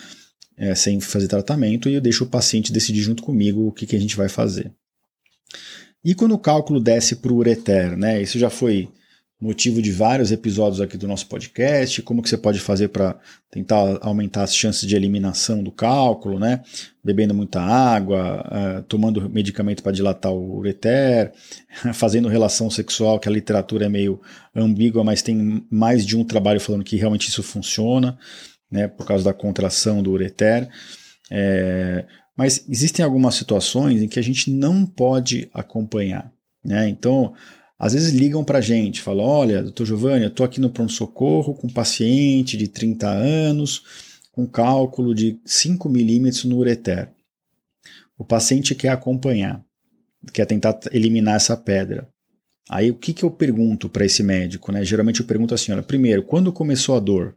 é, 0.56 0.74
sem 0.74 1.00
fazer 1.00 1.28
tratamento, 1.28 1.88
e 1.88 1.94
eu 1.94 2.00
deixo 2.00 2.24
o 2.24 2.28
paciente 2.28 2.72
decidir 2.72 3.00
junto 3.00 3.22
comigo 3.22 3.66
o 3.66 3.72
que, 3.72 3.86
que 3.86 3.96
a 3.96 4.00
gente 4.00 4.16
vai 4.16 4.28
fazer. 4.28 4.72
E 6.04 6.14
quando 6.14 6.32
o 6.32 6.38
cálculo 6.38 6.80
desce 6.80 7.16
para 7.16 7.32
o 7.32 7.36
ureter, 7.36 7.96
né? 7.96 8.20
Isso 8.20 8.38
já 8.38 8.50
foi 8.50 8.88
motivo 9.42 9.82
de 9.82 9.90
vários 9.90 10.30
episódios 10.30 10.80
aqui 10.80 10.96
do 10.96 11.08
nosso 11.08 11.26
podcast, 11.26 12.00
como 12.02 12.22
que 12.22 12.28
você 12.28 12.38
pode 12.38 12.60
fazer 12.60 12.88
para 12.88 13.18
tentar 13.50 13.98
aumentar 14.00 14.44
as 14.44 14.54
chances 14.54 14.88
de 14.88 14.94
eliminação 14.94 15.64
do 15.64 15.72
cálculo, 15.72 16.38
né? 16.38 16.62
Bebendo 17.02 17.34
muita 17.34 17.60
água, 17.60 18.46
uh, 18.46 18.82
tomando 18.84 19.28
medicamento 19.28 19.82
para 19.82 19.90
dilatar 19.90 20.32
o 20.32 20.58
ureter, 20.58 21.32
fazendo 21.92 22.28
relação 22.28 22.70
sexual, 22.70 23.18
que 23.18 23.28
a 23.28 23.32
literatura 23.32 23.86
é 23.86 23.88
meio 23.88 24.20
ambígua, 24.54 25.02
mas 25.02 25.22
tem 25.22 25.66
mais 25.68 26.06
de 26.06 26.16
um 26.16 26.22
trabalho 26.24 26.60
falando 26.60 26.84
que 26.84 26.94
realmente 26.94 27.28
isso 27.28 27.42
funciona, 27.42 28.16
né? 28.70 28.86
Por 28.86 29.04
causa 29.04 29.24
da 29.24 29.34
contração 29.34 30.04
do 30.04 30.12
ureter. 30.12 30.68
É, 31.28 32.04
mas 32.36 32.64
existem 32.68 33.04
algumas 33.04 33.34
situações 33.34 34.02
em 34.02 34.08
que 34.08 34.20
a 34.20 34.22
gente 34.22 34.52
não 34.52 34.86
pode 34.86 35.50
acompanhar, 35.52 36.32
né? 36.64 36.88
Então, 36.88 37.34
às 37.82 37.94
vezes 37.94 38.12
ligam 38.12 38.44
para 38.44 38.58
a 38.58 38.62
gente, 38.62 39.02
falam: 39.02 39.26
olha, 39.26 39.60
doutor 39.60 39.84
Giovanni, 39.84 40.22
eu 40.22 40.28
estou 40.28 40.46
aqui 40.46 40.60
no 40.60 40.70
pronto-socorro 40.70 41.52
com 41.52 41.66
um 41.66 41.72
paciente 41.72 42.56
de 42.56 42.68
30 42.68 43.08
anos, 43.08 43.82
com 44.30 44.46
cálculo 44.46 45.12
de 45.12 45.40
5 45.44 45.88
milímetros 45.88 46.44
no 46.44 46.58
ureter. 46.58 47.10
O 48.16 48.24
paciente 48.24 48.72
quer 48.72 48.90
acompanhar, 48.90 49.64
quer 50.32 50.46
tentar 50.46 50.78
eliminar 50.92 51.34
essa 51.34 51.56
pedra. 51.56 52.08
Aí 52.70 52.88
o 52.88 52.94
que, 52.94 53.12
que 53.12 53.24
eu 53.24 53.30
pergunto 53.32 53.88
para 53.88 54.06
esse 54.06 54.22
médico? 54.22 54.70
Né? 54.70 54.84
Geralmente 54.84 55.18
eu 55.18 55.26
pergunto 55.26 55.52
assim: 55.52 55.72
olha, 55.72 55.82
primeiro, 55.82 56.22
quando 56.22 56.52
começou 56.52 56.96
a 56.96 57.00
dor? 57.00 57.34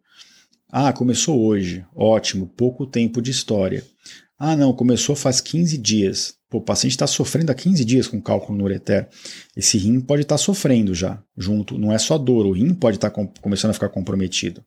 Ah, 0.71 0.93
começou 0.93 1.43
hoje. 1.43 1.83
Ótimo, 1.95 2.45
pouco 2.45 2.85
tempo 2.85 3.19
de 3.19 3.31
história. 3.31 3.83
Ah, 4.37 4.55
não, 4.55 4.71
começou 4.73 5.15
faz 5.15 5.41
15 5.41 5.75
dias. 5.79 6.34
Pô, 6.49 6.59
o 6.59 6.61
paciente 6.61 6.91
está 6.91 7.07
sofrendo 7.07 7.51
há 7.51 7.55
15 7.55 7.83
dias 7.83 8.07
com 8.07 8.21
cálculo 8.21 8.57
no 8.57 8.63
ureter. 8.63 9.07
Esse 9.55 9.77
rim 9.77 9.99
pode 9.99 10.21
estar 10.21 10.35
tá 10.35 10.39
sofrendo 10.39 10.93
já, 10.93 11.21
junto. 11.37 11.77
Não 11.77 11.91
é 11.91 11.97
só 11.97 12.17
dor, 12.17 12.45
o 12.45 12.51
rim 12.51 12.73
pode 12.73 12.97
estar 12.97 13.09
tá 13.09 13.27
começando 13.41 13.71
a 13.71 13.73
ficar 13.73 13.89
comprometido. 13.89 14.63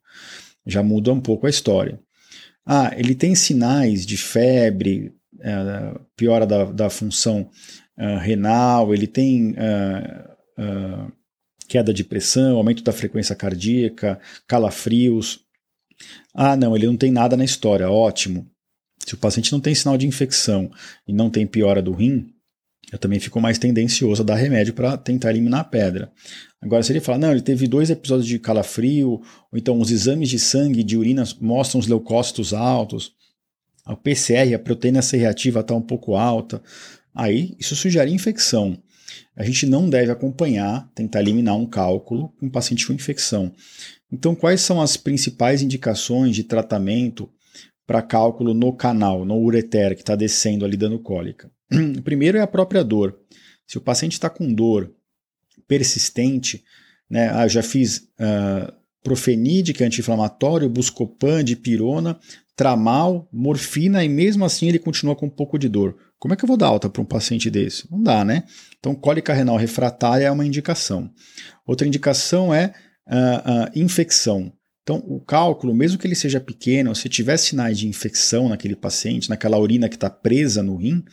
Já 0.66 0.82
muda 0.82 1.12
um 1.12 1.20
pouco 1.20 1.46
a 1.46 1.50
história. 1.50 2.00
Ah, 2.66 2.92
ele 2.96 3.14
tem 3.14 3.34
sinais 3.34 4.04
de 4.04 4.16
febre, 4.16 5.14
é, 5.40 5.94
piora 6.16 6.46
da, 6.46 6.64
da 6.64 6.90
função 6.90 7.48
uh, 7.96 8.18
renal, 8.18 8.92
ele 8.92 9.06
tem 9.06 9.52
uh, 9.52 11.12
queda 11.68 11.92
de 11.94 12.02
pressão, 12.02 12.56
aumento 12.56 12.82
da 12.82 12.92
frequência 12.92 13.36
cardíaca, 13.36 14.20
calafrios. 14.46 15.40
Ah, 16.34 16.56
não, 16.56 16.76
ele 16.76 16.86
não 16.86 16.96
tem 16.96 17.10
nada 17.10 17.36
na 17.36 17.44
história, 17.44 17.90
ótimo. 17.90 18.46
Se 19.06 19.14
o 19.14 19.18
paciente 19.18 19.52
não 19.52 19.60
tem 19.60 19.74
sinal 19.74 19.96
de 19.96 20.06
infecção 20.06 20.70
e 21.06 21.12
não 21.12 21.30
tem 21.30 21.46
piora 21.46 21.80
do 21.80 21.92
rim, 21.92 22.32
eu 22.92 22.98
também 22.98 23.20
fico 23.20 23.40
mais 23.40 23.58
tendencioso 23.58 24.22
a 24.22 24.24
dar 24.24 24.36
remédio 24.36 24.72
para 24.72 24.96
tentar 24.96 25.30
eliminar 25.30 25.60
a 25.60 25.64
pedra. 25.64 26.10
Agora, 26.60 26.82
se 26.82 26.92
ele 26.92 27.00
falar, 27.00 27.18
não, 27.18 27.30
ele 27.30 27.42
teve 27.42 27.66
dois 27.66 27.90
episódios 27.90 28.26
de 28.26 28.38
calafrio, 28.38 29.10
ou 29.10 29.22
então 29.54 29.78
os 29.78 29.90
exames 29.90 30.28
de 30.28 30.38
sangue, 30.38 30.82
de 30.82 30.96
urina 30.96 31.24
mostram 31.40 31.80
os 31.80 31.86
leucócitos 31.86 32.54
altos, 32.54 33.12
a 33.84 33.94
PCR, 33.94 34.54
a 34.54 34.58
proteína 34.58 35.02
C 35.02 35.16
reativa 35.16 35.60
está 35.60 35.74
um 35.74 35.82
pouco 35.82 36.14
alta, 36.16 36.62
aí 37.14 37.54
isso 37.58 37.76
sugere 37.76 38.12
infecção. 38.12 38.76
A 39.36 39.44
gente 39.44 39.66
não 39.66 39.88
deve 39.88 40.10
acompanhar, 40.10 40.90
tentar 40.94 41.20
eliminar 41.20 41.56
um 41.56 41.66
cálculo 41.66 42.34
com 42.38 42.46
um 42.46 42.50
paciente 42.50 42.86
com 42.86 42.92
infecção. 42.92 43.52
Então, 44.10 44.34
quais 44.34 44.60
são 44.60 44.80
as 44.80 44.96
principais 44.96 45.62
indicações 45.62 46.34
de 46.34 46.42
tratamento 46.42 47.30
para 47.88 48.02
cálculo 48.02 48.52
no 48.52 48.70
canal, 48.70 49.24
no 49.24 49.40
ureter, 49.40 49.94
que 49.94 50.02
está 50.02 50.14
descendo 50.14 50.62
ali 50.62 50.76
dando 50.76 50.98
cólica. 50.98 51.50
Primeiro 52.04 52.36
é 52.36 52.42
a 52.42 52.46
própria 52.46 52.84
dor. 52.84 53.18
Se 53.66 53.78
o 53.78 53.80
paciente 53.80 54.12
está 54.12 54.28
com 54.28 54.52
dor 54.52 54.92
persistente, 55.66 56.62
né, 57.08 57.30
ah, 57.30 57.48
já 57.48 57.62
fiz 57.62 58.10
uh, 58.20 58.70
profenide, 59.02 59.72
que 59.72 59.82
é 59.82 59.86
anti-inflamatório, 59.86 60.68
buscopan, 60.68 61.42
dipirona, 61.42 62.20
tramal, 62.54 63.26
morfina, 63.32 64.04
e 64.04 64.08
mesmo 64.08 64.44
assim 64.44 64.68
ele 64.68 64.78
continua 64.78 65.16
com 65.16 65.24
um 65.24 65.30
pouco 65.30 65.58
de 65.58 65.66
dor. 65.66 65.96
Como 66.18 66.34
é 66.34 66.36
que 66.36 66.44
eu 66.44 66.48
vou 66.48 66.58
dar 66.58 66.66
alta 66.66 66.90
para 66.90 67.00
um 67.00 67.06
paciente 67.06 67.48
desse? 67.48 67.90
Não 67.90 68.02
dá, 68.02 68.22
né? 68.22 68.44
Então, 68.78 68.94
cólica 68.94 69.32
renal 69.32 69.56
refratária 69.56 70.26
é 70.26 70.30
uma 70.30 70.44
indicação. 70.44 71.10
Outra 71.66 71.86
indicação 71.86 72.52
é 72.52 72.74
uh, 73.06 73.14
uh, 73.14 73.78
infecção. 73.78 74.52
Então, 74.88 75.04
o 75.06 75.20
cálculo, 75.20 75.74
mesmo 75.74 75.98
que 75.98 76.06
ele 76.06 76.14
seja 76.14 76.40
pequeno, 76.40 76.94
se 76.94 77.10
tiver 77.10 77.36
sinais 77.36 77.78
de 77.78 77.86
infecção 77.86 78.48
naquele 78.48 78.74
paciente, 78.74 79.28
naquela 79.28 79.58
urina 79.58 79.86
que 79.86 79.96
está 79.96 80.08
presa 80.08 80.62
no 80.62 80.76
rim, 80.76 81.04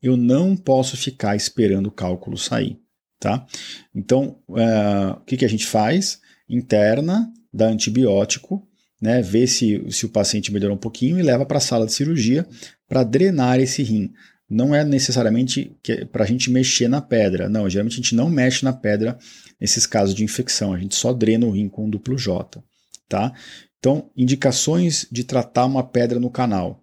eu 0.00 0.16
não 0.16 0.56
posso 0.56 0.96
ficar 0.96 1.34
esperando 1.34 1.88
o 1.88 1.90
cálculo 1.90 2.38
sair. 2.38 2.78
Tá? 3.18 3.44
Então, 3.92 4.38
uh, 4.48 5.14
o 5.20 5.24
que, 5.24 5.36
que 5.36 5.44
a 5.44 5.48
gente 5.48 5.66
faz? 5.66 6.20
Interna, 6.48 7.28
dá 7.52 7.66
antibiótico, 7.66 8.64
né, 9.02 9.20
vê 9.20 9.48
se, 9.48 9.84
se 9.90 10.06
o 10.06 10.10
paciente 10.10 10.52
melhorou 10.52 10.76
um 10.76 10.80
pouquinho 10.80 11.18
e 11.18 11.22
leva 11.22 11.44
para 11.44 11.58
a 11.58 11.60
sala 11.60 11.86
de 11.86 11.92
cirurgia 11.92 12.46
para 12.88 13.02
drenar 13.02 13.58
esse 13.58 13.82
rim. 13.82 14.12
Não 14.48 14.72
é 14.72 14.84
necessariamente 14.84 15.76
para 16.12 16.22
a 16.22 16.26
gente 16.26 16.52
mexer 16.52 16.86
na 16.86 17.00
pedra. 17.00 17.48
Não, 17.48 17.68
geralmente 17.68 17.94
a 17.94 17.96
gente 17.96 18.14
não 18.14 18.30
mexe 18.30 18.64
na 18.64 18.72
pedra 18.72 19.18
nesses 19.60 19.88
casos 19.88 20.14
de 20.14 20.22
infecção. 20.22 20.72
A 20.72 20.78
gente 20.78 20.94
só 20.94 21.12
drena 21.12 21.46
o 21.46 21.50
rim 21.50 21.68
com 21.68 21.90
duplo 21.90 22.16
J 22.16 22.62
tá? 23.14 23.32
Então, 23.78 24.10
indicações 24.16 25.06
de 25.08 25.22
tratar 25.22 25.66
uma 25.66 25.84
pedra 25.84 26.18
no 26.18 26.28
canal, 26.28 26.82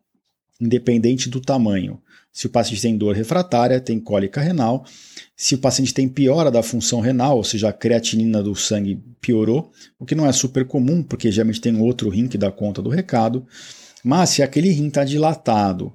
independente 0.62 1.30
do 1.30 1.42
tamanho. 1.42 2.02
Se 2.32 2.48
o 2.48 2.50
paciente 2.50 2.82
tem 2.82 2.98
dor 2.98 3.14
refratária, 3.14 3.82
tem 3.82 4.00
cólica 4.00 4.40
renal. 4.40 4.86
Se 5.36 5.56
o 5.56 5.58
paciente 5.58 5.94
tem 5.94 6.08
piora 6.08 6.50
da 6.50 6.64
função 6.64 7.02
renal, 7.02 7.36
ou 7.36 7.44
seja, 7.44 7.68
a 7.68 7.74
creatinina 7.74 8.42
do 8.42 8.56
sangue 8.56 9.04
piorou, 9.20 9.74
o 10.00 10.06
que 10.06 10.16
não 10.16 10.26
é 10.26 10.32
super 10.32 10.66
comum, 10.66 11.04
porque 11.04 11.30
geralmente 11.30 11.60
tem 11.60 11.78
outro 11.78 12.08
rim 12.08 12.30
que 12.30 12.38
dá 12.38 12.50
conta 12.50 12.82
do 12.82 12.90
recado. 12.90 13.46
Mas 14.02 14.30
se 14.30 14.42
aquele 14.42 14.70
rim 14.70 14.88
está 14.88 15.04
dilatado, 15.04 15.92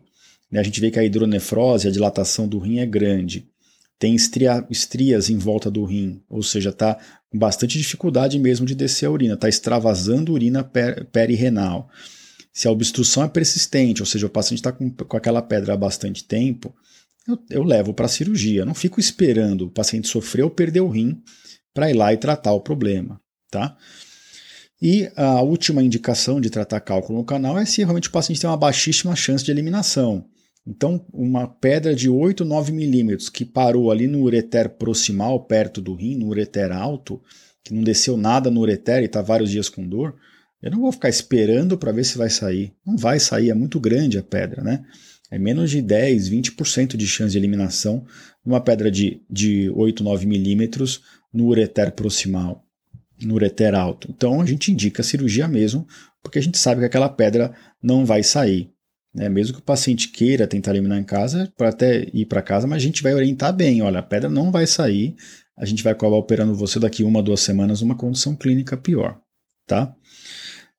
né, 0.53 0.61
a 0.61 0.63
gente 0.63 0.83
vê 0.83 0.91
que 0.91 0.99
a 0.99 1.05
hidronefrose, 1.05 1.89
a 1.89 1.91
dilatação 1.91 2.47
do 2.47 2.59
rim 2.59 2.81
é 2.81 2.85
grande, 2.85 3.49
tem 3.99 4.15
estria, 4.15 4.67
estrias 4.69 5.31
em 5.31 5.39
volta 5.39 5.71
do 5.71 5.83
rim, 5.85 6.21
ou 6.29 6.43
seja, 6.43 6.69
está 6.69 6.99
bastante 7.37 7.79
dificuldade 7.79 8.39
mesmo 8.39 8.67
de 8.67 8.75
descer 8.75 9.07
a 9.07 9.11
urina, 9.11 9.35
está 9.35 9.49
extravasando 9.49 10.33
urina 10.33 10.65
per, 10.65 11.07
perirenal. 11.07 11.89
Se 12.53 12.67
a 12.67 12.71
obstrução 12.71 13.23
é 13.23 13.29
persistente, 13.29 14.03
ou 14.03 14.07
seja, 14.07 14.27
o 14.27 14.31
paciente 14.31 14.59
está 14.59 14.73
com, 14.73 14.91
com 14.91 15.17
aquela 15.17 15.43
pedra 15.43 15.75
há 15.75 15.77
bastante 15.77 16.25
tempo, 16.25 16.75
eu, 17.29 17.39
eu 17.51 17.63
levo 17.63 17.93
para 17.93 18.07
a 18.07 18.09
cirurgia. 18.09 18.65
Não 18.65 18.75
fico 18.75 19.01
esperando 19.01 19.67
o 19.67 19.71
paciente 19.71 20.09
sofrer 20.09 20.43
ou 20.43 20.51
perder 20.51 20.81
o 20.81 20.89
rim 20.89 21.21
para 21.75 21.91
ir 21.91 21.95
lá 21.95 22.13
e 22.13 22.17
tratar 22.17 22.53
o 22.53 22.61
problema. 22.61 23.21
Tá? 23.51 23.77
E 24.81 25.11
a 25.17 25.41
última 25.43 25.83
indicação 25.83 26.41
de 26.41 26.51
tratar 26.51 26.81
cálculo 26.81 27.19
no 27.19 27.25
canal 27.25 27.59
é 27.59 27.65
se 27.65 27.83
realmente 27.83 28.09
o 28.09 28.13
paciente 28.13 28.41
tem 28.41 28.49
uma 28.49 28.57
baixíssima 28.57 29.17
chance 29.17 29.45
de 29.45 29.51
eliminação. 29.51 30.27
Então, 30.67 31.05
uma 31.13 31.47
pedra 31.47 31.95
de 31.95 32.09
8, 32.09 32.45
9 32.45 32.73
milímetros 32.73 33.29
que 33.29 33.45
parou 33.45 33.91
ali 33.91 34.09
no 34.09 34.23
ureter 34.23 34.71
proximal, 34.71 35.45
perto 35.45 35.81
do 35.81 35.95
rim, 35.95 36.17
no 36.17 36.27
ureter 36.27 36.73
alto, 36.73 37.23
que 37.63 37.73
não 37.73 37.83
desceu 37.83 38.17
nada 38.17 38.51
no 38.51 38.61
ureter 38.61 39.03
e 39.03 39.07
está 39.07 39.23
vários 39.23 39.51
dias 39.51 39.69
com 39.69 39.87
dor, 39.87 40.17
eu 40.63 40.71
não 40.71 40.81
vou 40.81 40.91
ficar 40.91 41.09
esperando 41.09 41.79
para 41.79 41.93
ver 41.93 42.05
se 42.05 42.19
vai 42.19 42.31
sair. 42.31 42.73
Não 42.85 42.97
vai 42.97 43.21
sair, 43.21 43.51
é 43.51 43.55
muito 43.55 43.79
grande 43.79 44.19
a 44.19 44.23
pedra, 44.23 44.63
né? 44.63 44.85
É 45.31 45.39
menos 45.39 45.71
de 45.71 45.83
10, 45.83 46.29
20% 46.29 46.97
de 46.97 47.07
chance 47.07 47.33
de 47.33 47.39
eliminação 47.39 48.05
numa 48.45 48.61
pedra 48.61 48.91
de, 48.91 49.23
de 49.29 49.71
8, 49.71 50.03
9 50.03 50.27
milímetros 50.27 51.03
no 51.33 51.47
ureter 51.47 51.93
proximal, 51.93 52.65
no 53.21 53.35
ureter 53.35 53.75
alto. 53.75 54.09
Então 54.11 54.41
a 54.41 54.47
gente 54.47 54.73
indica 54.73 55.03
a 55.03 55.05
cirurgia 55.05 55.47
mesmo, 55.47 55.87
porque 56.23 56.39
a 56.39 56.43
gente 56.43 56.59
sabe 56.59 56.81
que 56.81 56.87
aquela 56.87 57.09
pedra 57.09 57.53
não 57.83 58.05
vai 58.07 58.23
sair. 58.23 58.71
Né? 59.17 59.31
Mesmo 59.31 59.55
que 59.55 59.61
o 59.61 59.65
paciente 59.65 60.09
queira 60.09 60.47
tentar 60.47 60.73
eliminar 60.73 60.99
em 60.99 61.05
casa, 61.05 61.51
para 61.57 61.71
até 61.71 62.07
ir 62.13 62.27
para 62.27 62.43
casa, 62.43 62.67
mas 62.67 62.77
a 62.77 62.87
gente 62.87 63.03
vai 63.03 63.15
orientar 63.15 63.51
bem. 63.55 63.81
Olha, 63.81 64.01
a 64.01 64.03
pedra 64.03 64.29
não 64.29 64.53
vai 64.53 64.67
sair, 64.67 65.17
a 65.57 65.65
gente 65.65 65.83
vai 65.83 65.95
acabar 65.95 66.17
operando 66.17 66.55
você 66.55 66.79
daqui 66.79 67.03
uma, 67.03 67.23
duas 67.23 67.41
semanas 67.41 67.81
numa 67.81 67.97
condição 67.97 68.37
clínica 68.37 68.77
pior. 68.77 69.19
Tá? 69.67 69.95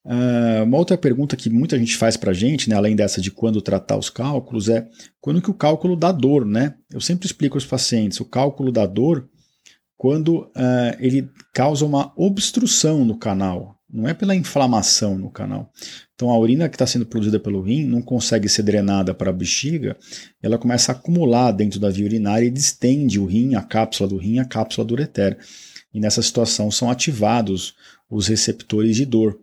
Uh, 0.06 0.63
uma 0.63 0.77
outra 0.77 0.98
pergunta 0.98 1.36
que 1.36 1.50
muita 1.50 1.77
gente 1.77 1.98
faz 1.98 2.15
para 2.15 2.29
a 2.29 2.34
gente, 2.34 2.70
né, 2.70 2.75
além 2.75 2.96
dessa 2.96 3.20
de 3.20 3.32
quando 3.32 3.62
tratar 3.62 3.98
os 3.98 4.10
cálculos, 4.10 4.70
é 4.70 4.88
quando 5.20 5.41
que 5.41 5.50
o 5.50 5.53
cálculo 5.53 5.98
dá 5.98 6.12
dor, 6.13 6.46
né? 6.46 6.75
Eu 6.94 7.01
sempre 7.01 7.25
explico 7.25 7.58
aos 7.58 7.65
pacientes, 7.65 8.20
o 8.22 8.25
cálculo 8.25 8.72
da 8.72 8.86
dor 8.86 9.27
quando 9.98 10.44
uh, 10.44 10.96
ele 11.00 11.29
causa 11.51 11.84
uma 11.84 12.13
obstrução 12.15 13.03
no 13.03 13.17
canal, 13.17 13.77
não 13.89 14.08
é 14.08 14.13
pela 14.13 14.36
inflamação 14.36 15.17
no 15.17 15.29
canal. 15.29 15.72
Então 16.13 16.29
a 16.29 16.38
urina 16.38 16.67
que 16.67 16.75
está 16.75 16.86
sendo 16.86 17.06
produzida 17.06 17.39
pelo 17.39 17.62
rim 17.62 17.86
não 17.86 18.01
consegue 18.01 18.50
ser 18.50 18.63
drenada 18.63 19.13
para 19.13 19.29
a 19.29 19.34
bexiga, 19.34 19.96
ela 20.41 20.58
começa 20.58 20.91
a 20.91 20.96
acumular 20.96 21.51
dentro 21.51 21.79
da 21.79 21.89
via 21.89 22.06
urinária 22.06 22.46
e 22.46 22.51
distende 22.51 23.20
o 23.20 23.25
rim, 23.25 23.56
a 23.56 23.62
cápsula 23.62 24.10
do 24.10 24.17
rim, 24.17 24.39
a 24.39 24.46
cápsula 24.46 24.86
do 24.86 24.94
ureter. 24.94 25.38
E 25.94 26.00
nessa 26.00 26.22
situação 26.22 26.70
são 26.70 26.89
ativados 26.89 27.75
os 28.10 28.27
receptores 28.27 28.96
de 28.96 29.06
dor. 29.06 29.39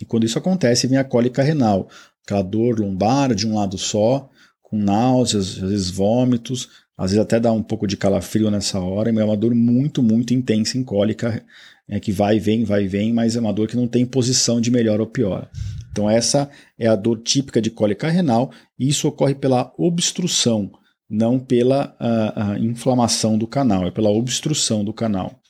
E 0.00 0.04
quando 0.04 0.24
isso 0.24 0.38
acontece, 0.38 0.86
vem 0.86 0.98
a 0.98 1.04
cólica 1.04 1.42
renal, 1.42 1.88
aquela 2.24 2.42
dor 2.42 2.78
lombar 2.78 3.34
de 3.34 3.46
um 3.46 3.54
lado 3.54 3.76
só, 3.78 4.28
com 4.62 4.76
náuseas, 4.76 5.62
às 5.62 5.70
vezes 5.70 5.90
vômitos, 5.90 6.68
às 6.96 7.10
vezes 7.10 7.22
até 7.22 7.40
dá 7.40 7.52
um 7.52 7.62
pouco 7.62 7.86
de 7.86 7.96
calafrio 7.96 8.50
nessa 8.50 8.78
hora, 8.80 9.12
mas 9.12 9.22
é 9.22 9.24
uma 9.24 9.36
dor 9.36 9.54
muito, 9.54 10.02
muito 10.02 10.34
intensa 10.34 10.76
em 10.76 10.84
cólica, 10.84 11.44
é, 11.88 11.98
que 11.98 12.12
vai 12.12 12.36
e 12.36 12.40
vem, 12.40 12.64
vai 12.64 12.84
e 12.84 12.88
vem, 12.88 13.12
mas 13.12 13.36
é 13.36 13.40
uma 13.40 13.52
dor 13.52 13.66
que 13.66 13.76
não 13.76 13.88
tem 13.88 14.04
posição 14.04 14.60
de 14.60 14.70
melhor 14.70 15.00
ou 15.00 15.06
pior. 15.06 15.50
Então 15.90 16.08
essa 16.08 16.50
é 16.78 16.86
a 16.86 16.94
dor 16.94 17.20
típica 17.22 17.60
de 17.60 17.70
cólica 17.70 18.08
renal 18.08 18.52
e 18.78 18.88
isso 18.88 19.08
ocorre 19.08 19.34
pela 19.34 19.72
obstrução, 19.76 20.70
não 21.08 21.38
pela 21.38 21.96
a, 21.98 22.52
a 22.52 22.58
inflamação 22.58 23.38
do 23.38 23.46
canal, 23.46 23.86
é 23.86 23.90
pela 23.90 24.10
obstrução 24.10 24.84
do 24.84 24.92
canal, 24.92 25.40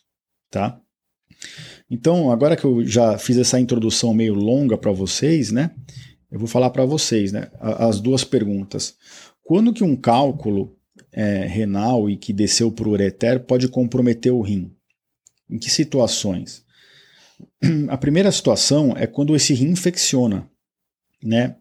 tá? 0.51 0.81
Então, 1.91 2.31
agora 2.31 2.57
que 2.57 2.65
eu 2.65 2.85
já 2.85 3.17
fiz 3.17 3.39
essa 3.39 3.59
introdução 3.59 4.13
meio 4.13 4.35
longa 4.35 4.77
para 4.77 4.93
vocês, 4.93 5.51
né? 5.51 5.71
Eu 6.31 6.39
vou 6.39 6.49
falar 6.49 6.71
para 6.71 6.85
vocês, 6.85 7.33
né? 7.33 7.51
As 7.59 8.01
duas 8.01 8.25
perguntas. 8.25 8.97
Quando 9.43 9.73
que 9.73 9.83
um 9.83 9.97
cálculo 9.97 10.77
é, 11.11 11.47
renal 11.47 12.11
e 12.11 12.17
que 12.17 12.33
desceu 12.33 12.71
para 12.71 12.89
o 12.89 12.93
ureter 12.93 13.41
pode 13.41 13.69
comprometer 13.69 14.33
o 14.33 14.43
rim? 14.43 14.71
Em 15.51 15.59
que 15.59 15.71
situações? 15.71 16.65
A 17.89 17.97
primeira 17.97 18.31
situação 18.33 18.95
é 18.97 19.07
quando 19.07 19.35
esse 19.35 19.55
rim 19.55 19.71
infecciona. 19.71 20.49
Né? 21.23 21.57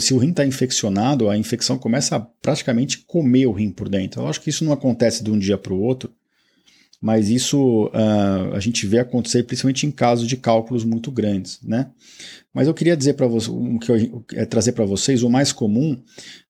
Se 0.00 0.12
o 0.12 0.18
rim 0.18 0.30
está 0.30 0.44
infeccionado, 0.44 1.28
a 1.28 1.38
infecção 1.38 1.78
começa 1.78 2.16
a 2.16 2.20
praticamente 2.20 2.98
comer 2.98 3.46
o 3.46 3.52
rim 3.52 3.70
por 3.70 3.88
dentro. 3.88 4.22
Eu 4.22 4.28
acho 4.28 4.40
que 4.40 4.50
isso 4.50 4.64
não 4.64 4.72
acontece 4.72 5.22
de 5.22 5.30
um 5.30 5.38
dia 5.38 5.56
para 5.56 5.72
o 5.72 5.80
outro, 5.80 6.12
mas 7.00 7.28
isso 7.28 7.86
uh, 7.86 8.54
a 8.54 8.60
gente 8.60 8.86
vê 8.86 8.98
acontecer 8.98 9.44
principalmente 9.44 9.86
em 9.86 9.90
casos 9.92 10.26
de 10.26 10.36
cálculos 10.36 10.84
muito 10.84 11.12
grandes. 11.12 11.60
Né? 11.62 11.90
Mas 12.52 12.66
eu 12.66 12.74
queria 12.74 12.96
dizer 12.96 13.14
para 13.14 13.28
vocês, 13.28 13.56
é 14.34 14.44
trazer 14.44 14.72
para 14.72 14.84
vocês 14.84 15.22
o 15.22 15.30
mais 15.30 15.52
comum 15.52 16.00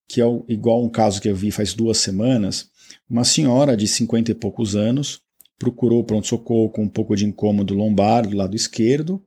que 0.08 0.20
é 0.22 0.26
o, 0.26 0.44
igual 0.48 0.82
um 0.82 0.88
caso 0.88 1.20
que 1.20 1.28
eu 1.28 1.36
vi 1.36 1.50
faz 1.50 1.74
duas 1.74 1.98
semanas, 1.98 2.70
uma 3.08 3.24
senhora 3.24 3.76
de 3.76 3.86
50 3.86 4.30
e 4.30 4.34
poucos 4.34 4.74
anos 4.74 5.20
procurou 5.58 6.04
pronto-socorro 6.04 6.70
com 6.70 6.84
um 6.84 6.88
pouco 6.88 7.16
de 7.16 7.26
incômodo 7.26 7.74
lombar 7.74 8.26
do 8.26 8.36
lado 8.36 8.54
esquerdo, 8.54 9.22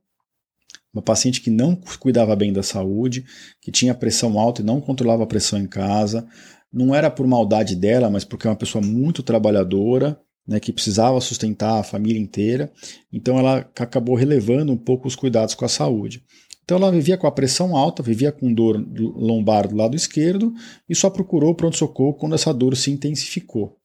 uma 0.94 1.02
paciente 1.02 1.42
que 1.42 1.50
não 1.50 1.76
cuidava 2.00 2.36
bem 2.36 2.52
da 2.52 2.64
saúde, 2.64 3.26
que 3.62 3.72
tinha 3.72 3.94
pressão 3.94 4.38
alta 4.40 4.62
e 4.62 4.66
não 4.66 4.82
controlava 4.82 5.24
a 5.24 5.28
pressão 5.28 5.60
em 5.60 5.68
casa, 5.68 6.28
não 6.72 6.94
era 6.94 7.10
por 7.10 7.28
maldade 7.28 7.76
dela, 7.76 8.10
mas 8.10 8.24
porque 8.24 8.48
é 8.48 8.50
uma 8.50 8.56
pessoa 8.56 8.84
muito 8.84 9.24
trabalhadora, 9.24 10.20
né, 10.48 10.60
que 10.60 10.74
precisava 10.74 11.20
sustentar 11.22 11.80
a 11.80 11.84
família 11.84 12.22
inteira, 12.22 12.72
então 13.12 13.38
ela 13.38 13.60
acabou 13.60 14.16
relevando 14.16 14.72
um 14.72 14.78
pouco 14.78 15.08
os 15.08 15.16
cuidados 15.16 15.54
com 15.54 15.66
a 15.66 15.70
saúde. 15.70 16.24
Então 16.64 16.78
ela 16.78 16.92
vivia 16.92 17.18
com 17.18 17.28
a 17.28 17.32
pressão 17.32 17.76
alta, 17.76 18.04
vivia 18.04 18.32
com 18.32 18.54
dor 18.54 18.82
lombar 18.98 19.68
do 19.68 19.76
lado 19.76 19.96
esquerdo 19.96 20.54
e 20.88 20.96
só 20.96 21.10
procurou 21.10 21.56
pronto-socorro 21.56 22.14
quando 22.16 22.36
essa 22.36 22.54
dor 22.54 22.76
se 22.76 22.92
intensificou. 22.92 23.81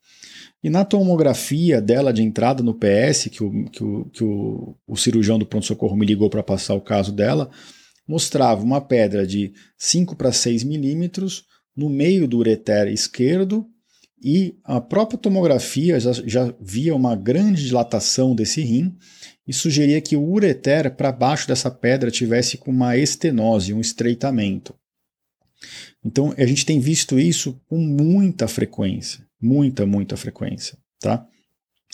E 0.66 0.68
na 0.68 0.84
tomografia 0.84 1.80
dela 1.80 2.12
de 2.12 2.24
entrada 2.24 2.60
no 2.60 2.74
PS, 2.74 3.28
que 3.30 3.44
o, 3.44 3.64
que 3.66 3.84
o, 3.84 4.04
que 4.06 4.24
o, 4.24 4.76
o 4.84 4.96
cirurgião 4.96 5.38
do 5.38 5.46
pronto-socorro 5.46 5.94
me 5.94 6.04
ligou 6.04 6.28
para 6.28 6.42
passar 6.42 6.74
o 6.74 6.80
caso 6.80 7.12
dela, 7.12 7.48
mostrava 8.04 8.64
uma 8.64 8.80
pedra 8.80 9.24
de 9.24 9.52
5 9.78 10.16
para 10.16 10.32
6 10.32 10.64
milímetros 10.64 11.44
no 11.76 11.88
meio 11.88 12.26
do 12.26 12.38
ureter 12.38 12.88
esquerdo 12.88 13.64
e 14.20 14.56
a 14.64 14.80
própria 14.80 15.16
tomografia 15.16 16.00
já, 16.00 16.10
já 16.12 16.52
via 16.60 16.96
uma 16.96 17.14
grande 17.14 17.64
dilatação 17.64 18.34
desse 18.34 18.60
rim 18.60 18.92
e 19.46 19.52
sugeria 19.52 20.00
que 20.00 20.16
o 20.16 20.28
ureter 20.28 20.96
para 20.96 21.12
baixo 21.12 21.46
dessa 21.46 21.70
pedra 21.70 22.10
tivesse 22.10 22.58
com 22.58 22.72
uma 22.72 22.96
estenose, 22.96 23.72
um 23.72 23.80
estreitamento. 23.80 24.74
Então 26.04 26.34
a 26.36 26.44
gente 26.44 26.66
tem 26.66 26.80
visto 26.80 27.20
isso 27.20 27.56
com 27.68 27.78
muita 27.78 28.48
frequência, 28.48 29.25
muita, 29.46 29.86
muita 29.86 30.16
frequência, 30.16 30.76
tá? 31.00 31.26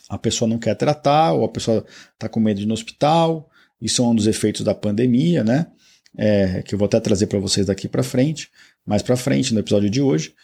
A 0.08 0.18
pessoa 0.18 0.48
não 0.48 0.58
quer 0.58 0.74
tratar, 0.74 1.32
ou 1.32 1.44
a 1.44 1.48
pessoa 1.48 1.84
está 2.12 2.28
com 2.28 2.40
medo 2.40 2.58
de 2.58 2.64
ir 2.64 2.66
no 2.66 2.74
hospital, 2.74 3.48
isso 3.80 4.02
é 4.02 4.06
um 4.06 4.14
dos 4.14 4.26
efeitos 4.26 4.62
da 4.62 4.74
pandemia, 4.74 5.44
né? 5.44 5.66
É, 6.16 6.62
que 6.62 6.74
eu 6.74 6.78
vou 6.78 6.86
até 6.86 7.00
trazer 7.00 7.26
para 7.26 7.38
vocês 7.38 7.66
daqui 7.66 7.88
para 7.88 8.02
frente, 8.02 8.50
mais 8.86 9.02
para 9.02 9.16
frente 9.16 9.54
no 9.54 9.60
episódio 9.60 9.88
de 9.88 10.00
hoje, 10.00 10.34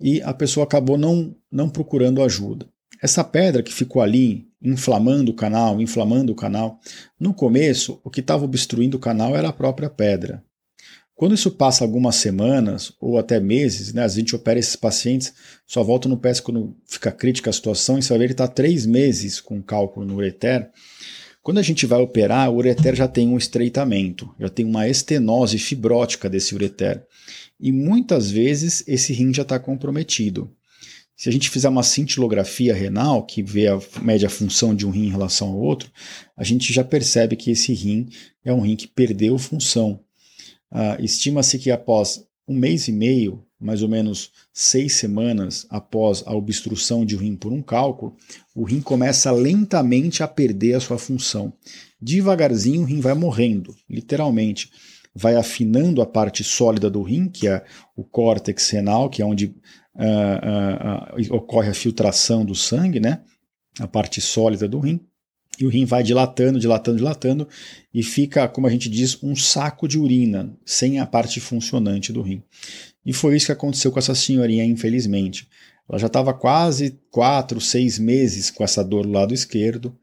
e 0.00 0.20
a 0.22 0.34
pessoa 0.34 0.64
acabou 0.64 0.98
não, 0.98 1.34
não 1.50 1.68
procurando 1.68 2.22
ajuda. 2.22 2.66
Essa 3.00 3.22
pedra 3.22 3.62
que 3.62 3.72
ficou 3.72 4.02
ali 4.02 4.48
inflamando 4.60 5.32
o 5.32 5.34
canal, 5.34 5.80
inflamando 5.80 6.32
o 6.32 6.36
canal, 6.36 6.78
no 7.18 7.34
começo 7.34 8.00
o 8.04 8.10
que 8.10 8.20
estava 8.20 8.44
obstruindo 8.44 8.96
o 8.96 9.00
canal 9.00 9.36
era 9.36 9.48
a 9.48 9.52
própria 9.52 9.90
pedra. 9.90 10.42
Quando 11.22 11.36
isso 11.36 11.52
passa 11.52 11.84
algumas 11.84 12.16
semanas 12.16 12.92
ou 13.00 13.16
até 13.16 13.38
meses, 13.38 13.92
né, 13.92 14.02
a 14.02 14.08
gente 14.08 14.34
opera 14.34 14.58
esses 14.58 14.74
pacientes, 14.74 15.32
só 15.64 15.80
volta 15.80 16.08
no 16.08 16.18
PS 16.18 16.40
quando 16.40 16.76
fica 16.84 17.12
crítica 17.12 17.48
a 17.48 17.52
situação 17.52 17.96
e 17.96 18.02
você 18.02 18.08
vai 18.08 18.18
ver 18.18 18.24
ele 18.24 18.32
está 18.32 18.48
três 18.48 18.84
meses 18.84 19.40
com 19.40 19.62
cálculo 19.62 20.04
no 20.04 20.16
ureter. 20.16 20.68
Quando 21.40 21.58
a 21.58 21.62
gente 21.62 21.86
vai 21.86 22.00
operar, 22.00 22.50
o 22.50 22.56
ureter 22.56 22.96
já 22.96 23.06
tem 23.06 23.28
um 23.28 23.38
estreitamento, 23.38 24.34
já 24.36 24.48
tem 24.48 24.66
uma 24.66 24.88
estenose 24.88 25.58
fibrótica 25.58 26.28
desse 26.28 26.56
ureter. 26.56 27.00
E 27.60 27.70
muitas 27.70 28.28
vezes 28.28 28.82
esse 28.88 29.12
rim 29.12 29.32
já 29.32 29.42
está 29.42 29.60
comprometido. 29.60 30.50
Se 31.14 31.28
a 31.28 31.32
gente 31.32 31.50
fizer 31.50 31.68
uma 31.68 31.84
cintilografia 31.84 32.74
renal, 32.74 33.24
que 33.24 33.44
vê 33.44 33.68
a 33.68 33.78
média 34.02 34.28
função 34.28 34.74
de 34.74 34.84
um 34.84 34.90
rim 34.90 35.06
em 35.06 35.10
relação 35.12 35.50
ao 35.50 35.56
outro, 35.60 35.88
a 36.36 36.42
gente 36.42 36.72
já 36.72 36.82
percebe 36.82 37.36
que 37.36 37.52
esse 37.52 37.72
rim 37.72 38.08
é 38.44 38.52
um 38.52 38.62
rim 38.62 38.74
que 38.74 38.88
perdeu 38.88 39.38
função. 39.38 40.00
Uh, 40.72 41.04
Estima-se 41.04 41.58
que 41.58 41.70
após 41.70 42.24
um 42.48 42.54
mês 42.54 42.88
e 42.88 42.92
meio, 42.92 43.44
mais 43.60 43.82
ou 43.82 43.88
menos 43.88 44.32
seis 44.52 44.94
semanas 44.94 45.66
após 45.70 46.24
a 46.26 46.34
obstrução 46.34 47.04
de 47.04 47.14
rim 47.14 47.36
por 47.36 47.52
um 47.52 47.62
cálculo, 47.62 48.16
o 48.54 48.64
rim 48.64 48.80
começa 48.80 49.30
lentamente 49.30 50.22
a 50.22 50.28
perder 50.28 50.74
a 50.74 50.80
sua 50.80 50.98
função. 50.98 51.52
Devagarzinho 52.00 52.82
o 52.82 52.84
rim 52.84 53.00
vai 53.00 53.14
morrendo, 53.14 53.74
literalmente. 53.88 54.70
Vai 55.14 55.36
afinando 55.36 56.00
a 56.00 56.06
parte 56.06 56.42
sólida 56.42 56.90
do 56.90 57.02
rim, 57.02 57.28
que 57.28 57.46
é 57.46 57.62
o 57.94 58.02
córtex 58.02 58.70
renal, 58.70 59.10
que 59.10 59.20
é 59.20 59.24
onde 59.24 59.54
uh, 59.94 61.30
uh, 61.30 61.36
ocorre 61.36 61.68
a 61.68 61.74
filtração 61.74 62.44
do 62.44 62.54
sangue, 62.54 62.98
né? 62.98 63.22
A 63.78 63.86
parte 63.86 64.20
sólida 64.20 64.66
do 64.66 64.80
rim. 64.80 65.00
E 65.58 65.66
o 65.66 65.68
rim 65.68 65.84
vai 65.84 66.02
dilatando, 66.02 66.58
dilatando, 66.58 66.96
dilatando 66.96 67.48
e 67.92 68.02
fica, 68.02 68.48
como 68.48 68.66
a 68.66 68.70
gente 68.70 68.88
diz, 68.88 69.22
um 69.22 69.36
saco 69.36 69.86
de 69.86 69.98
urina, 69.98 70.56
sem 70.64 70.98
a 70.98 71.06
parte 71.06 71.40
funcionante 71.40 72.12
do 72.12 72.22
rim. 72.22 72.42
E 73.04 73.12
foi 73.12 73.36
isso 73.36 73.46
que 73.46 73.52
aconteceu 73.52 73.92
com 73.92 73.98
essa 73.98 74.14
senhorinha, 74.14 74.64
infelizmente. 74.64 75.46
Ela 75.88 75.98
já 75.98 76.06
estava 76.06 76.32
quase 76.32 76.98
quatro, 77.10 77.60
seis 77.60 77.98
meses 77.98 78.50
com 78.50 78.64
essa 78.64 78.82
dor 78.82 79.04
do 79.04 79.12
lado 79.12 79.34
esquerdo. 79.34 79.96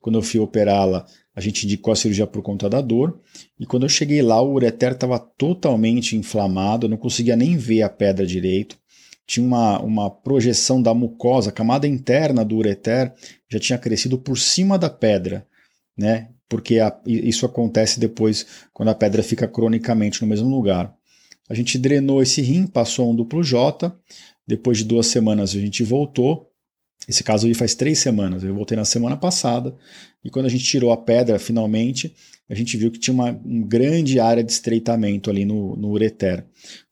Quando 0.00 0.18
eu 0.18 0.22
fui 0.22 0.38
operá-la, 0.38 1.06
a 1.34 1.40
gente 1.40 1.64
indicou 1.64 1.92
a 1.92 1.96
cirurgia 1.96 2.26
por 2.26 2.42
conta 2.42 2.68
da 2.70 2.80
dor. 2.80 3.20
E 3.58 3.66
quando 3.66 3.84
eu 3.84 3.88
cheguei 3.88 4.22
lá, 4.22 4.40
o 4.40 4.52
ureter 4.52 4.92
estava 4.92 5.18
totalmente 5.18 6.16
inflamado, 6.16 6.86
eu 6.86 6.90
não 6.90 6.96
conseguia 6.96 7.34
nem 7.34 7.56
ver 7.56 7.82
a 7.82 7.88
pedra 7.88 8.24
direito 8.24 8.78
tinha 9.26 9.46
uma, 9.46 9.80
uma 9.80 10.10
projeção 10.10 10.80
da 10.80 10.92
mucosa, 10.92 11.50
a 11.50 11.52
camada 11.52 11.86
interna 11.86 12.44
do 12.44 12.56
ureter 12.56 13.12
já 13.48 13.58
tinha 13.58 13.78
crescido 13.78 14.18
por 14.18 14.38
cima 14.38 14.78
da 14.78 14.90
pedra, 14.90 15.46
né? 15.96 16.28
Porque 16.48 16.78
a, 16.78 16.94
isso 17.06 17.46
acontece 17.46 17.98
depois 17.98 18.46
quando 18.72 18.90
a 18.90 18.94
pedra 18.94 19.22
fica 19.22 19.48
cronicamente 19.48 20.20
no 20.22 20.28
mesmo 20.28 20.48
lugar. 20.48 20.94
A 21.48 21.54
gente 21.54 21.78
drenou 21.78 22.22
esse 22.22 22.40
rim, 22.40 22.66
passou 22.66 23.10
um 23.10 23.14
duplo 23.14 23.42
J, 23.42 23.94
depois 24.46 24.78
de 24.78 24.84
duas 24.84 25.06
semanas 25.06 25.50
a 25.50 25.58
gente 25.58 25.82
voltou. 25.82 26.50
Esse 27.08 27.22
caso 27.22 27.46
aí 27.46 27.54
faz 27.54 27.74
três 27.74 27.98
semanas, 27.98 28.42
eu 28.42 28.54
voltei 28.54 28.76
na 28.76 28.84
semana 28.84 29.16
passada, 29.16 29.74
e 30.24 30.30
quando 30.30 30.46
a 30.46 30.48
gente 30.48 30.64
tirou 30.64 30.90
a 30.90 30.96
pedra 30.96 31.38
finalmente, 31.38 32.14
a 32.48 32.54
gente 32.54 32.76
viu 32.76 32.90
que 32.90 32.98
tinha 32.98 33.14
uma, 33.14 33.32
grande 33.66 34.20
área 34.20 34.44
de 34.44 34.52
estreitamento 34.52 35.30
ali 35.30 35.44
no, 35.44 35.76
no 35.76 35.88
ureter. 35.90 36.44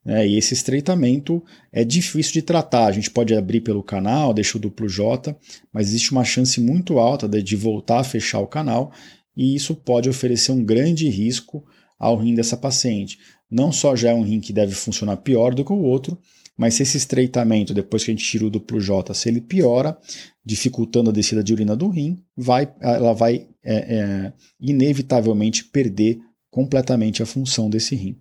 Né? 0.03 0.27
E 0.27 0.37
esse 0.37 0.53
estreitamento 0.53 1.43
é 1.71 1.83
difícil 1.83 2.33
de 2.33 2.41
tratar. 2.41 2.87
A 2.87 2.91
gente 2.91 3.11
pode 3.11 3.35
abrir 3.35 3.61
pelo 3.61 3.83
canal, 3.83 4.33
deixa 4.33 4.57
o 4.57 4.61
duplo 4.61 4.89
J, 4.89 5.35
mas 5.71 5.87
existe 5.87 6.11
uma 6.11 6.23
chance 6.23 6.59
muito 6.59 6.97
alta 6.97 7.27
de, 7.27 7.41
de 7.41 7.55
voltar 7.55 7.99
a 7.99 8.03
fechar 8.03 8.39
o 8.39 8.47
canal, 8.47 8.91
e 9.35 9.55
isso 9.55 9.75
pode 9.75 10.09
oferecer 10.09 10.51
um 10.51 10.63
grande 10.63 11.07
risco 11.09 11.63
ao 11.99 12.17
rim 12.17 12.35
dessa 12.35 12.57
paciente. 12.57 13.19
Não 13.49 13.71
só 13.71 13.95
já 13.95 14.09
é 14.09 14.13
um 14.13 14.23
rim 14.23 14.39
que 14.39 14.51
deve 14.51 14.73
funcionar 14.73 15.17
pior 15.17 15.53
do 15.53 15.63
que 15.63 15.71
o 15.71 15.83
outro, 15.83 16.17
mas 16.57 16.75
se 16.75 16.83
esse 16.83 16.97
estreitamento, 16.97 17.73
depois 17.73 18.03
que 18.03 18.11
a 18.11 18.13
gente 18.13 18.25
tira 18.25 18.45
o 18.45 18.49
duplo 18.49 18.79
J, 18.79 19.13
se 19.13 19.27
ele 19.27 19.41
piora, 19.41 19.97
dificultando 20.45 21.09
a 21.09 21.13
descida 21.13 21.43
de 21.43 21.53
urina 21.53 21.75
do 21.75 21.89
rim, 21.89 22.23
vai, 22.37 22.71
ela 22.79 23.13
vai 23.13 23.47
é, 23.63 23.75
é, 23.75 24.33
inevitavelmente 24.59 25.65
perder 25.65 26.19
completamente 26.51 27.23
a 27.23 27.25
função 27.25 27.67
desse 27.67 27.95
rim. 27.95 28.15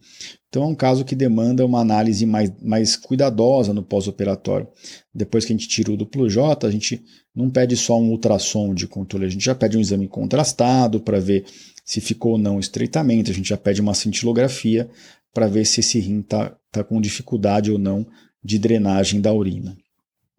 Então 0.48 0.62
é 0.62 0.66
um 0.66 0.74
caso 0.74 1.04
que 1.04 1.14
demanda 1.14 1.66
uma 1.66 1.80
análise 1.80 2.24
mais, 2.24 2.50
mais 2.62 2.96
cuidadosa 2.96 3.74
no 3.74 3.82
pós-operatório. 3.82 4.66
Depois 5.14 5.44
que 5.44 5.52
a 5.52 5.56
gente 5.56 5.68
tira 5.68 5.92
o 5.92 5.96
duplo 5.96 6.30
J, 6.30 6.66
a 6.66 6.70
gente 6.70 7.02
não 7.34 7.50
pede 7.50 7.76
só 7.76 7.98
um 8.00 8.10
ultrassom 8.10 8.72
de 8.72 8.86
controle, 8.86 9.26
a 9.26 9.28
gente 9.28 9.44
já 9.44 9.54
pede 9.54 9.76
um 9.76 9.80
exame 9.80 10.08
contrastado 10.08 11.00
para 11.00 11.20
ver 11.20 11.44
se 11.84 12.00
ficou 12.00 12.32
ou 12.32 12.38
não 12.38 12.58
estreitamento, 12.58 13.30
a 13.30 13.34
gente 13.34 13.50
já 13.50 13.56
pede 13.56 13.82
uma 13.82 13.92
cintilografia 13.92 14.88
para 15.32 15.46
ver 15.46 15.64
se 15.64 15.80
esse 15.80 15.98
rim 15.98 16.20
está 16.20 16.56
tá 16.70 16.84
com 16.84 17.00
dificuldade 17.00 17.70
ou 17.70 17.78
não 17.78 18.06
de 18.42 18.58
drenagem 18.58 19.20
da 19.20 19.32
urina. 19.32 19.76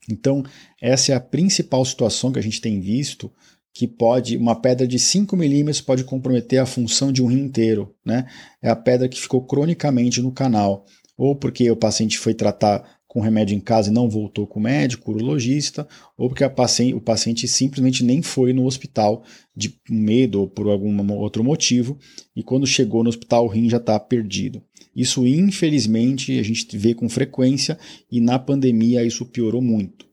Então, 0.10 0.44
essa 0.82 1.14
é 1.14 1.16
a 1.16 1.20
principal 1.20 1.84
situação 1.86 2.32
que 2.32 2.40
a 2.40 2.44
gente 2.44 2.60
tem 2.60 2.80
visto 2.80 3.32
que 3.74 3.88
pode, 3.88 4.38
uma 4.38 4.56
pedra 4.56 4.88
de 4.88 5.00
5 5.00 5.36
milímetros 5.36 5.82
pode 5.82 6.04
comprometer 6.04 6.60
a 6.60 6.66
função 6.66 7.12
de 7.12 7.24
um 7.24 7.26
rim 7.26 7.40
inteiro, 7.40 7.96
né? 8.06 8.28
É 8.62 8.70
a 8.70 8.76
pedra 8.76 9.10
que 9.10 9.20
ficou 9.20 9.44
cronicamente 9.44 10.22
no 10.22 10.32
canal, 10.32 10.86
ou 11.18 11.36
porque 11.36 11.70
o 11.72 11.76
paciente 11.76 12.20
foi 12.20 12.36
tratar 12.36 13.00
com 13.08 13.20
remédio 13.20 13.56
em 13.56 13.60
casa 13.60 13.90
e 13.90 13.94
não 13.94 14.10
voltou 14.10 14.46
com 14.46 14.60
o 14.60 14.64
médico, 14.64 15.12
urologista, 15.12 15.88
ou 16.18 16.30
porque 16.30 16.48
paciente, 16.50 16.96
o 16.96 17.02
paciente 17.02 17.48
simplesmente 17.48 18.04
nem 18.04 18.22
foi 18.22 18.54
no 18.54 18.66
hospital 18.66 19.24
de 19.56 19.76
medo 19.90 20.42
ou 20.42 20.48
por 20.48 20.68
algum 20.68 21.12
outro 21.14 21.44
motivo, 21.44 21.98
e 22.36 22.44
quando 22.44 22.66
chegou 22.68 23.04
no 23.04 23.10
hospital 23.10 23.46
o 23.46 23.48
rim 23.48 23.70
já 23.70 23.78
está 23.78 24.00
perdido. 24.00 24.64
Isso, 24.96 25.26
infelizmente, 25.26 26.40
a 26.40 26.44
gente 26.44 26.78
vê 26.78 26.94
com 26.94 27.10
frequência 27.10 27.78
e 28.12 28.22
na 28.22 28.38
pandemia 28.38 29.04
isso 29.04 29.26
piorou 29.26 29.62
muito, 29.62 30.06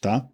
tá? 0.00 0.28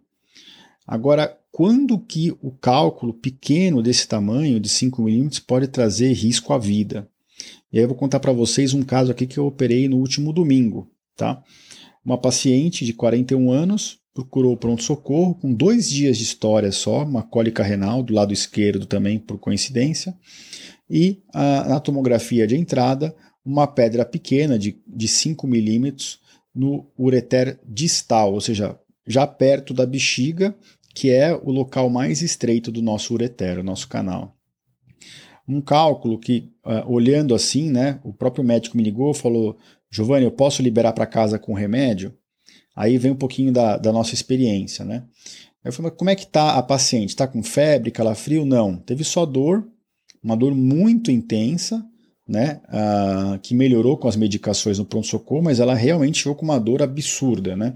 Agora, 0.85 1.35
quando 1.51 1.97
que 1.97 2.31
o 2.41 2.51
cálculo 2.51 3.13
pequeno 3.13 3.81
desse 3.81 4.07
tamanho, 4.07 4.59
de 4.59 4.69
5 4.69 5.01
milímetros, 5.01 5.39
pode 5.39 5.67
trazer 5.67 6.11
risco 6.13 6.53
à 6.53 6.57
vida? 6.59 7.09
E 7.71 7.77
aí 7.77 7.83
eu 7.83 7.87
vou 7.87 7.97
contar 7.97 8.19
para 8.19 8.31
vocês 8.31 8.73
um 8.73 8.83
caso 8.83 9.11
aqui 9.11 9.25
que 9.25 9.37
eu 9.37 9.45
operei 9.45 9.87
no 9.87 9.97
último 9.97 10.31
domingo, 10.31 10.91
tá? 11.15 11.41
Uma 12.03 12.17
paciente 12.19 12.85
de 12.85 12.93
41 12.93 13.51
anos 13.51 13.99
procurou 14.13 14.53
o 14.53 14.57
pronto-socorro 14.57 15.35
com 15.35 15.53
dois 15.53 15.89
dias 15.89 16.17
de 16.17 16.23
história 16.23 16.71
só, 16.71 17.03
uma 17.03 17.23
cólica 17.23 17.63
renal 17.63 18.01
do 18.01 18.13
lado 18.13 18.31
esquerdo 18.31 18.85
também, 18.85 19.19
por 19.19 19.37
coincidência, 19.37 20.15
e 20.89 21.21
a, 21.33 21.67
na 21.67 21.79
tomografia 21.79 22.47
de 22.47 22.55
entrada, 22.55 23.13
uma 23.45 23.67
pedra 23.67 24.03
pequena 24.03 24.57
de, 24.57 24.81
de 24.87 25.07
5 25.07 25.45
milímetros 25.45 26.19
no 26.53 26.87
ureter 26.97 27.59
distal, 27.63 28.33
ou 28.33 28.41
seja, 28.41 28.79
já 29.05 29.27
perto 29.27 29.73
da 29.73 29.85
bexiga, 29.85 30.55
que 30.93 31.11
é 31.11 31.33
o 31.33 31.51
local 31.51 31.89
mais 31.89 32.21
estreito 32.21 32.71
do 32.71 32.81
nosso 32.81 33.13
ureter, 33.13 33.59
o 33.59 33.63
nosso 33.63 33.87
canal. 33.87 34.35
Um 35.47 35.61
cálculo 35.61 36.17
que, 36.17 36.49
uh, 36.65 36.91
olhando 36.91 37.35
assim, 37.35 37.69
né, 37.69 37.99
o 38.03 38.11
próprio 38.11 38.43
médico 38.43 38.77
me 38.77 38.83
ligou 38.83 39.11
e 39.11 39.15
falou: 39.15 39.57
Giovanni, 39.91 40.25
eu 40.25 40.31
posso 40.31 40.61
liberar 40.63 40.93
para 40.93 41.05
casa 41.05 41.37
com 41.37 41.53
remédio? 41.53 42.13
Aí 42.75 42.97
vem 42.97 43.11
um 43.11 43.15
pouquinho 43.15 43.53
da, 43.53 43.77
da 43.77 43.93
nossa 43.93 44.13
experiência, 44.13 44.83
né? 44.83 45.03
Eu 45.63 45.71
falei, 45.71 45.91
mas 45.91 45.97
como 45.97 46.09
é 46.09 46.15
que 46.15 46.23
está 46.23 46.57
a 46.57 46.63
paciente? 46.63 47.09
Está 47.09 47.27
com 47.27 47.41
febre, 47.41 47.91
calafrio? 47.91 48.45
Não. 48.45 48.77
Teve 48.77 49.03
só 49.03 49.25
dor, 49.25 49.67
uma 50.23 50.35
dor 50.35 50.53
muito 50.53 51.09
intensa, 51.11 51.85
né, 52.27 52.59
que 53.41 53.53
melhorou 53.53 53.97
com 53.97 54.07
as 54.07 54.15
medicações 54.15 54.79
no 54.79 54.85
pronto-socorro, 54.85 55.43
mas 55.43 55.59
ela 55.59 55.75
realmente 55.75 56.19
ficou 56.19 56.35
com 56.35 56.45
uma 56.45 56.59
dor 56.59 56.81
absurda, 56.81 57.55
né? 57.55 57.73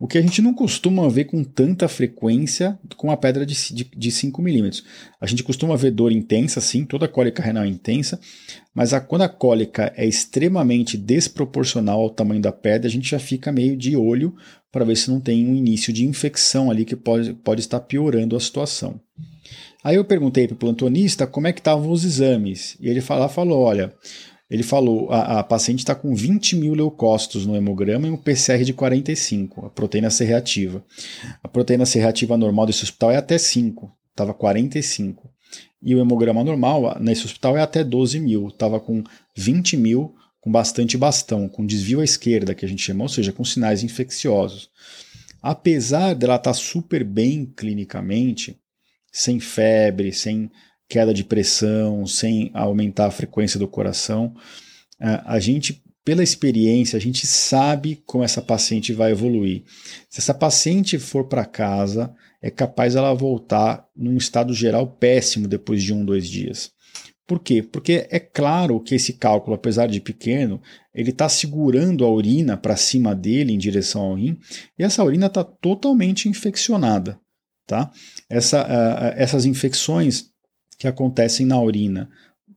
O 0.00 0.06
que 0.06 0.16
a 0.16 0.22
gente 0.22 0.40
não 0.40 0.54
costuma 0.54 1.06
ver 1.10 1.26
com 1.26 1.44
tanta 1.44 1.86
frequência 1.86 2.78
com 2.96 3.10
a 3.10 3.16
pedra 3.18 3.44
de, 3.44 3.54
de, 3.74 3.84
de 3.84 4.10
5 4.10 4.40
milímetros. 4.40 4.82
A 5.20 5.26
gente 5.26 5.42
costuma 5.42 5.76
ver 5.76 5.90
dor 5.90 6.10
intensa, 6.10 6.58
sim, 6.58 6.86
toda 6.86 7.06
cólica 7.06 7.42
renal 7.42 7.64
é 7.64 7.68
intensa, 7.68 8.18
mas 8.74 8.94
a, 8.94 9.00
quando 9.00 9.22
a 9.22 9.28
cólica 9.28 9.92
é 9.94 10.06
extremamente 10.06 10.96
desproporcional 10.96 12.00
ao 12.00 12.08
tamanho 12.08 12.40
da 12.40 12.50
pedra, 12.50 12.88
a 12.88 12.90
gente 12.90 13.10
já 13.10 13.18
fica 13.18 13.52
meio 13.52 13.76
de 13.76 13.94
olho 13.94 14.34
para 14.72 14.86
ver 14.86 14.96
se 14.96 15.10
não 15.10 15.20
tem 15.20 15.46
um 15.46 15.54
início 15.54 15.92
de 15.92 16.06
infecção 16.06 16.70
ali 16.70 16.86
que 16.86 16.96
pode, 16.96 17.34
pode 17.34 17.60
estar 17.60 17.80
piorando 17.80 18.34
a 18.34 18.40
situação. 18.40 18.98
Aí 19.82 19.96
eu 19.96 20.04
perguntei 20.04 20.46
para 20.46 20.54
o 20.54 20.58
plantonista 20.58 21.26
como 21.26 21.46
é 21.46 21.52
que 21.52 21.60
estavam 21.60 21.90
os 21.90 22.04
exames. 22.04 22.76
E 22.80 22.88
ele 22.88 23.00
falou, 23.00 23.28
falou 23.28 23.60
olha, 23.60 23.94
ele 24.50 24.62
falou, 24.62 25.10
a, 25.10 25.38
a 25.38 25.44
paciente 25.44 25.78
está 25.78 25.94
com 25.94 26.14
20 26.14 26.56
mil 26.56 26.74
leucócitos 26.74 27.46
no 27.46 27.56
hemograma 27.56 28.08
e 28.08 28.10
um 28.10 28.16
PCR 28.16 28.64
de 28.64 28.74
45, 28.74 29.66
a 29.66 29.70
proteína 29.70 30.10
C 30.10 30.24
reativa. 30.24 30.84
A 31.42 31.48
proteína 31.48 31.86
C 31.86 32.00
reativa 32.00 32.36
normal 32.36 32.66
desse 32.66 32.82
hospital 32.82 33.12
é 33.12 33.16
até 33.16 33.38
5, 33.38 33.90
estava 34.10 34.34
45. 34.34 35.30
E 35.82 35.94
o 35.94 36.00
hemograma 36.00 36.42
normal 36.44 36.98
nesse 37.00 37.24
hospital 37.24 37.56
é 37.56 37.62
até 37.62 37.82
12 37.82 38.20
mil, 38.20 38.48
estava 38.48 38.80
com 38.80 39.02
20 39.36 39.76
mil, 39.76 40.14
com 40.40 40.50
bastante 40.50 40.98
bastão, 40.98 41.48
com 41.48 41.64
desvio 41.64 42.00
à 42.00 42.04
esquerda, 42.04 42.54
que 42.54 42.64
a 42.64 42.68
gente 42.68 42.82
chama, 42.82 43.04
ou 43.04 43.08
seja, 43.08 43.32
com 43.32 43.44
sinais 43.44 43.82
infecciosos. 43.82 44.68
Apesar 45.40 46.14
dela 46.14 46.36
estar 46.36 46.50
tá 46.50 46.54
super 46.54 47.04
bem 47.04 47.46
clinicamente, 47.56 48.58
sem 49.10 49.40
febre, 49.40 50.12
sem 50.12 50.50
queda 50.88 51.14
de 51.14 51.24
pressão, 51.24 52.06
sem 52.06 52.50
aumentar 52.52 53.06
a 53.06 53.10
frequência 53.10 53.58
do 53.58 53.68
coração. 53.68 54.34
A 54.98 55.38
gente, 55.38 55.82
pela 56.04 56.22
experiência, 56.22 56.96
a 56.96 57.00
gente 57.00 57.26
sabe 57.26 58.02
como 58.04 58.24
essa 58.24 58.42
paciente 58.42 58.92
vai 58.92 59.12
evoluir. 59.12 59.62
Se 60.08 60.20
essa 60.20 60.34
paciente 60.34 60.98
for 60.98 61.28
para 61.28 61.44
casa, 61.44 62.12
é 62.42 62.50
capaz 62.50 62.96
ela 62.96 63.14
voltar 63.14 63.86
num 63.96 64.16
estado 64.16 64.52
geral 64.52 64.86
péssimo 64.86 65.46
depois 65.46 65.82
de 65.82 65.92
um, 65.92 66.04
dois 66.04 66.28
dias. 66.28 66.72
Por 67.26 67.38
quê? 67.38 67.62
Porque 67.62 68.08
é 68.10 68.18
claro 68.18 68.80
que 68.80 68.96
esse 68.96 69.12
cálculo, 69.12 69.54
apesar 69.54 69.86
de 69.86 70.00
pequeno, 70.00 70.60
ele 70.92 71.10
está 71.10 71.28
segurando 71.28 72.04
a 72.04 72.10
urina 72.10 72.56
para 72.56 72.74
cima 72.76 73.14
dele 73.14 73.52
em 73.52 73.58
direção 73.58 74.02
ao 74.02 74.14
rim 74.14 74.36
e 74.76 74.82
essa 74.82 75.04
urina 75.04 75.26
está 75.26 75.44
totalmente 75.44 76.28
infeccionada. 76.28 77.20
Tá? 77.66 77.90
Essa, 78.28 78.62
uh, 78.62 79.14
essas 79.16 79.44
infecções 79.44 80.30
que 80.78 80.88
acontecem 80.88 81.46
na 81.46 81.60
urina 81.60 82.10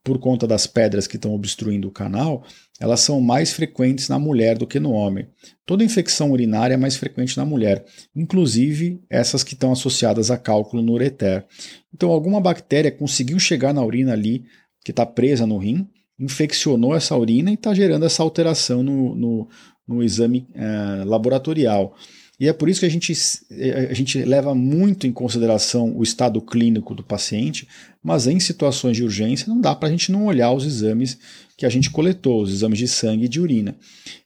por 0.04 0.20
conta 0.20 0.46
das 0.46 0.68
pedras 0.68 1.08
que 1.08 1.16
estão 1.16 1.34
obstruindo 1.34 1.88
o 1.88 1.92
canal, 1.92 2.44
elas 2.80 3.00
são 3.00 3.22
mais 3.22 3.54
frequentes 3.54 4.10
na 4.10 4.20
mulher 4.20 4.58
do 4.58 4.68
que 4.68 4.80
no 4.80 4.92
homem. 4.92 5.28
Toda 5.66 5.84
infecção 5.84 6.32
urinária 6.32 6.74
é 6.74 6.78
mais 6.78 6.98
frequente 6.98 7.38
na 7.38 7.46
mulher, 7.46 7.86
inclusive 8.14 9.02
essas 9.10 9.44
que 9.44 9.54
estão 9.54 9.72
associadas 9.72 10.30
a 10.30 10.38
cálculo 10.38 10.84
no 10.84 10.92
ureter. 10.92 11.46
Então, 11.94 12.12
alguma 12.12 12.42
bactéria 12.42 12.92
conseguiu 12.92 13.40
chegar 13.40 13.74
na 13.74 13.84
urina 13.84 14.12
ali, 14.12 14.44
que 14.84 14.92
está 14.92 15.06
presa 15.06 15.48
no 15.48 15.58
rim, 15.58 15.88
infeccionou 16.20 16.94
essa 16.94 17.16
urina 17.16 17.50
e 17.50 17.54
está 17.54 17.74
gerando 17.74 18.06
essa 18.06 18.22
alteração 18.22 18.84
no, 18.84 19.16
no, 19.16 19.50
no 19.88 20.04
exame 20.04 20.48
uh, 20.50 21.08
laboratorial. 21.08 21.96
E 22.40 22.48
é 22.48 22.54
por 22.54 22.68
isso 22.68 22.80
que 22.80 22.86
a 22.86 22.90
gente, 22.90 23.14
eh, 23.52 23.88
a 23.92 23.94
gente 23.94 24.24
leva 24.24 24.56
muito 24.56 25.06
em 25.06 25.12
consideração 25.12 25.96
o 25.96 26.02
estado 26.02 26.42
clínico 26.42 26.96
do 26.96 27.04
paciente, 27.04 27.68
mas 28.02 28.26
em 28.28 28.40
situações 28.40 28.98
de 28.98 29.04
urgência 29.04 29.48
não 29.48 29.62
dá 29.62 29.76
para 29.76 29.88
a 29.88 29.92
gente 29.92 30.12
não 30.12 30.26
olhar 30.26 30.52
os 30.52 30.66
exames 30.66 31.18
que 31.56 31.66
a 31.66 31.70
gente 31.70 31.92
coletou, 31.92 32.42
os 32.42 32.52
exames 32.52 32.80
de 32.80 32.88
sangue 32.88 33.26
e 33.26 33.30
de 33.30 33.40
urina. 33.40 33.76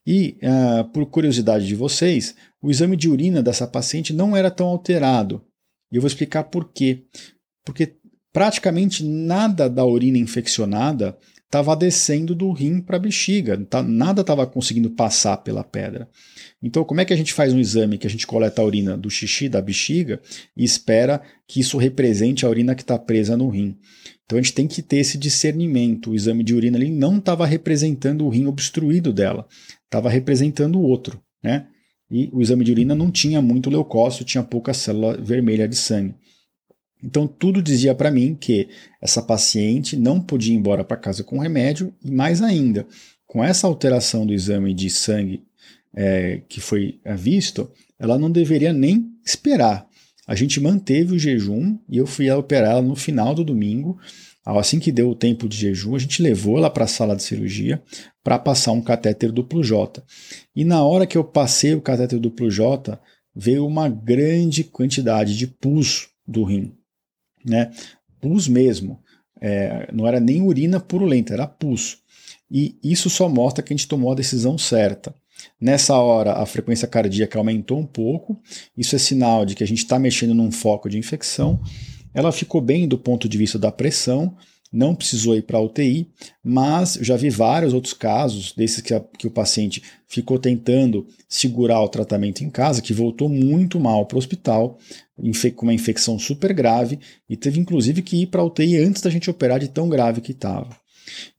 E, 0.06 0.38
uh, 0.42 0.86
por 0.92 1.06
curiosidade 1.08 1.68
de 1.68 1.76
vocês, 1.76 2.34
o 2.62 2.72
exame 2.72 2.96
de 2.96 3.10
urina 3.10 3.44
dessa 3.44 3.68
paciente 3.68 4.14
não 4.14 4.36
era 4.36 4.50
tão 4.50 4.68
alterado. 4.68 5.44
E 5.92 5.98
eu 5.98 6.02
vou 6.02 6.08
explicar 6.08 6.46
por 6.46 6.72
quê. 6.72 7.04
Porque 7.66 7.98
praticamente 8.32 9.04
nada 9.04 9.70
da 9.70 9.86
urina 9.86 10.18
infeccionada 10.18 11.18
estava 11.48 11.76
descendo 11.76 12.36
do 12.36 12.52
rim 12.52 12.82
para 12.82 12.98
a 12.98 13.00
bexiga, 13.00 13.58
tá, 13.70 13.82
nada 13.82 14.22
estava 14.22 14.46
conseguindo 14.46 14.90
passar 14.90 15.38
pela 15.38 15.64
pedra. 15.64 16.10
Então, 16.62 16.84
como 16.84 17.00
é 17.00 17.06
que 17.06 17.14
a 17.14 17.16
gente 17.16 17.34
faz 17.34 17.54
um 17.54 17.60
exame 17.60 17.98
que 17.98 18.06
a 18.06 18.10
gente 18.10 18.28
coleta 18.28 18.62
a 18.62 18.66
urina 18.66 18.98
do 18.98 19.10
xixi, 19.10 19.48
da 19.48 19.62
bexiga, 19.62 20.22
e 20.56 20.64
espera 20.64 21.22
que 21.48 21.62
isso 21.62 21.78
represente 21.78 22.46
a 22.46 22.50
urina 22.50 22.76
que 22.76 22.82
está 22.82 23.00
presa 23.00 23.38
no 23.38 23.48
rim? 23.48 23.78
Então, 24.26 24.38
a 24.38 24.42
gente 24.42 24.54
tem 24.54 24.68
que 24.68 24.82
ter 24.82 24.98
esse 24.98 25.18
discernimento. 25.18 26.12
O 26.12 26.16
exame 26.16 26.44
de 26.44 26.54
urina 26.54 26.78
ali 26.78 26.92
não 26.92 27.18
estava 27.18 27.46
representando 27.46 28.26
o 28.26 28.30
rim 28.30 28.46
obstruído 28.46 29.14
dela, 29.14 29.48
estava 29.86 30.10
representando 30.10 30.78
o 30.78 30.82
outro, 30.82 31.22
né? 31.42 31.68
E 32.12 32.30
o 32.34 32.42
exame 32.42 32.64
de 32.64 32.72
urina 32.72 32.96
não 32.96 33.10
tinha 33.10 33.42
muito 33.42 33.70
leucócito, 33.70 34.26
tinha 34.26 34.44
pouca 34.44 34.74
célula 34.74 35.18
vermelha 35.18 35.68
de 35.68 35.76
sangue. 35.76 36.16
Então 37.04 37.28
tudo 37.28 37.62
dizia 37.62 37.94
para 37.94 38.12
mim 38.12 38.36
que 38.40 38.70
essa 39.02 39.22
paciente 39.22 39.96
não 39.96 40.20
podia 40.20 40.54
ir 40.54 40.58
embora 40.58 40.84
para 40.84 40.98
casa 40.98 41.24
com 41.24 41.40
remédio 41.40 41.94
e 42.04 42.10
mais 42.10 42.42
ainda, 42.42 42.88
com 43.26 43.44
essa 43.44 43.68
alteração 43.68 44.26
do 44.26 44.34
exame 44.34 44.74
de 44.74 44.90
sangue 44.90 45.44
é, 45.94 46.42
que 46.48 46.60
foi 46.60 47.00
é, 47.04 47.16
visto, 47.16 47.70
ela 48.00 48.18
não 48.18 48.32
deveria 48.32 48.74
nem 48.74 49.12
esperar. 49.26 49.88
A 50.28 50.36
gente 50.36 50.60
manteve 50.60 51.16
o 51.16 51.20
jejum 51.20 51.78
e 51.90 51.98
eu 51.98 52.06
fui 52.06 52.30
operar 52.30 52.72
ela 52.72 52.82
no 52.82 52.96
final 52.96 53.34
do 53.34 53.44
domingo. 53.44 53.98
Assim 54.46 54.80
que 54.80 54.92
deu 54.92 55.10
o 55.10 55.16
tempo 55.16 55.48
de 55.48 55.58
jejum, 55.58 55.96
a 55.96 56.00
gente 56.00 56.22
levou 56.22 56.58
ela 56.58 56.70
para 56.70 56.86
a 56.86 56.88
sala 56.88 57.16
de 57.16 57.24
cirurgia 57.24 57.82
para 58.24 58.40
passar 58.40 58.72
um 58.72 58.82
catéter 58.82 59.32
duplo 59.32 59.64
J. 59.64 60.02
E 60.56 60.64
na 60.64 60.84
hora 60.84 61.06
que 61.06 61.18
eu 61.18 61.24
passei 61.24 61.74
o 61.76 61.82
catéter 61.82 62.20
duplo 62.20 62.50
J, 62.50 63.00
veio 63.36 63.66
uma 63.66 63.90
grande 63.90 64.64
quantidade 64.64 65.38
de 65.38 65.48
pus 65.48 66.10
do 66.26 66.44
rim, 66.44 66.74
né? 67.48 67.72
Pus 68.20 68.48
mesmo. 68.48 69.00
É, 69.40 69.90
não 69.94 70.08
era 70.08 70.20
nem 70.20 70.42
urina 70.42 70.80
purulenta, 70.80 71.34
era 71.34 71.48
pus. 71.48 72.00
E 72.50 72.78
isso 72.84 73.10
só 73.10 73.28
mostra 73.28 73.64
que 73.64 73.74
a 73.74 73.76
gente 73.76 73.88
tomou 73.88 74.12
a 74.12 74.16
decisão 74.16 74.58
certa. 74.58 75.14
Nessa 75.60 75.96
hora, 75.96 76.34
a 76.34 76.46
frequência 76.46 76.88
cardíaca 76.88 77.38
aumentou 77.38 77.80
um 77.80 77.86
pouco, 77.86 78.40
isso 78.76 78.96
é 78.96 79.00
sinal 79.00 79.46
de 79.46 79.54
que 79.54 79.64
a 79.64 79.68
gente 79.68 79.80
está 79.80 80.00
mexendo 80.00 80.34
num 80.34 80.52
foco 80.52 80.90
de 80.90 80.98
infecção. 80.98 81.62
Ela 82.14 82.32
ficou 82.32 82.62
bem 82.62 82.88
do 82.88 82.98
ponto 82.98 83.30
de 83.30 83.38
vista 83.38 83.60
da 83.60 83.72
pressão, 83.72 84.36
não 84.78 84.94
precisou 84.94 85.36
ir 85.36 85.42
para 85.42 85.58
a 85.58 85.62
UTI, 85.62 86.08
mas 86.44 87.00
já 87.02 87.18
vi 87.18 87.32
vários 87.32 87.74
outros 87.74 87.94
casos 87.94 88.54
desses 88.54 88.80
que, 88.80 88.94
a, 88.94 89.00
que 89.00 89.26
o 89.26 89.32
paciente 89.32 89.82
ficou 90.08 90.38
tentando 90.38 91.08
segurar 91.28 91.82
o 91.82 91.90
tratamento 91.90 92.44
em 92.44 92.50
casa, 92.50 92.82
que 92.82 92.94
voltou 92.94 93.28
muito 93.28 93.80
mal 93.80 94.06
para 94.06 94.16
o 94.16 94.20
hospital, 94.20 94.78
com 95.56 95.66
uma 95.66 95.74
infecção 95.74 96.20
super 96.20 96.54
grave, 96.54 97.00
e 97.28 97.36
teve 97.36 97.60
inclusive 97.60 98.04
que 98.04 98.22
ir 98.22 98.28
para 98.28 98.42
a 98.42 98.46
UTI 98.46 98.78
antes 98.78 99.02
da 99.02 99.10
gente 99.10 99.30
operar 99.32 99.60
de 99.60 99.68
tão 99.68 99.90
grave 99.90 100.22
que 100.22 100.32
estava. 100.32 100.70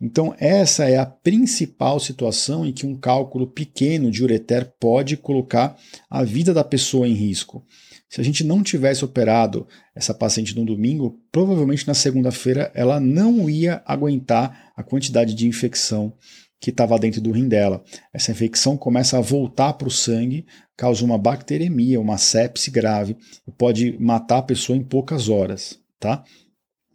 Então, 0.00 0.34
essa 0.38 0.88
é 0.88 0.98
a 0.98 1.06
principal 1.06 2.00
situação 2.00 2.66
em 2.66 2.72
que 2.72 2.86
um 2.86 2.96
cálculo 2.96 3.46
pequeno 3.46 4.10
de 4.10 4.22
ureter 4.22 4.72
pode 4.78 5.16
colocar 5.16 5.76
a 6.08 6.22
vida 6.22 6.54
da 6.54 6.64
pessoa 6.64 7.06
em 7.06 7.14
risco. 7.14 7.64
Se 8.08 8.20
a 8.20 8.24
gente 8.24 8.42
não 8.42 8.62
tivesse 8.62 9.04
operado 9.04 9.66
essa 9.94 10.14
paciente 10.14 10.56
no 10.56 10.64
domingo, 10.64 11.20
provavelmente 11.30 11.86
na 11.86 11.94
segunda-feira 11.94 12.72
ela 12.74 12.98
não 12.98 13.50
ia 13.50 13.82
aguentar 13.84 14.72
a 14.74 14.82
quantidade 14.82 15.34
de 15.34 15.46
infecção 15.46 16.14
que 16.60 16.70
estava 16.70 16.98
dentro 16.98 17.20
do 17.20 17.30
rim 17.30 17.48
dela. 17.48 17.84
Essa 18.12 18.32
infecção 18.32 18.76
começa 18.76 19.18
a 19.18 19.20
voltar 19.20 19.74
para 19.74 19.88
o 19.88 19.90
sangue, 19.90 20.46
causa 20.76 21.04
uma 21.04 21.18
bacteremia, 21.18 22.00
uma 22.00 22.18
sepse 22.18 22.70
grave 22.70 23.16
e 23.46 23.52
pode 23.52 23.96
matar 24.00 24.38
a 24.38 24.42
pessoa 24.42 24.76
em 24.76 24.82
poucas 24.82 25.28
horas, 25.28 25.78
tá? 26.00 26.24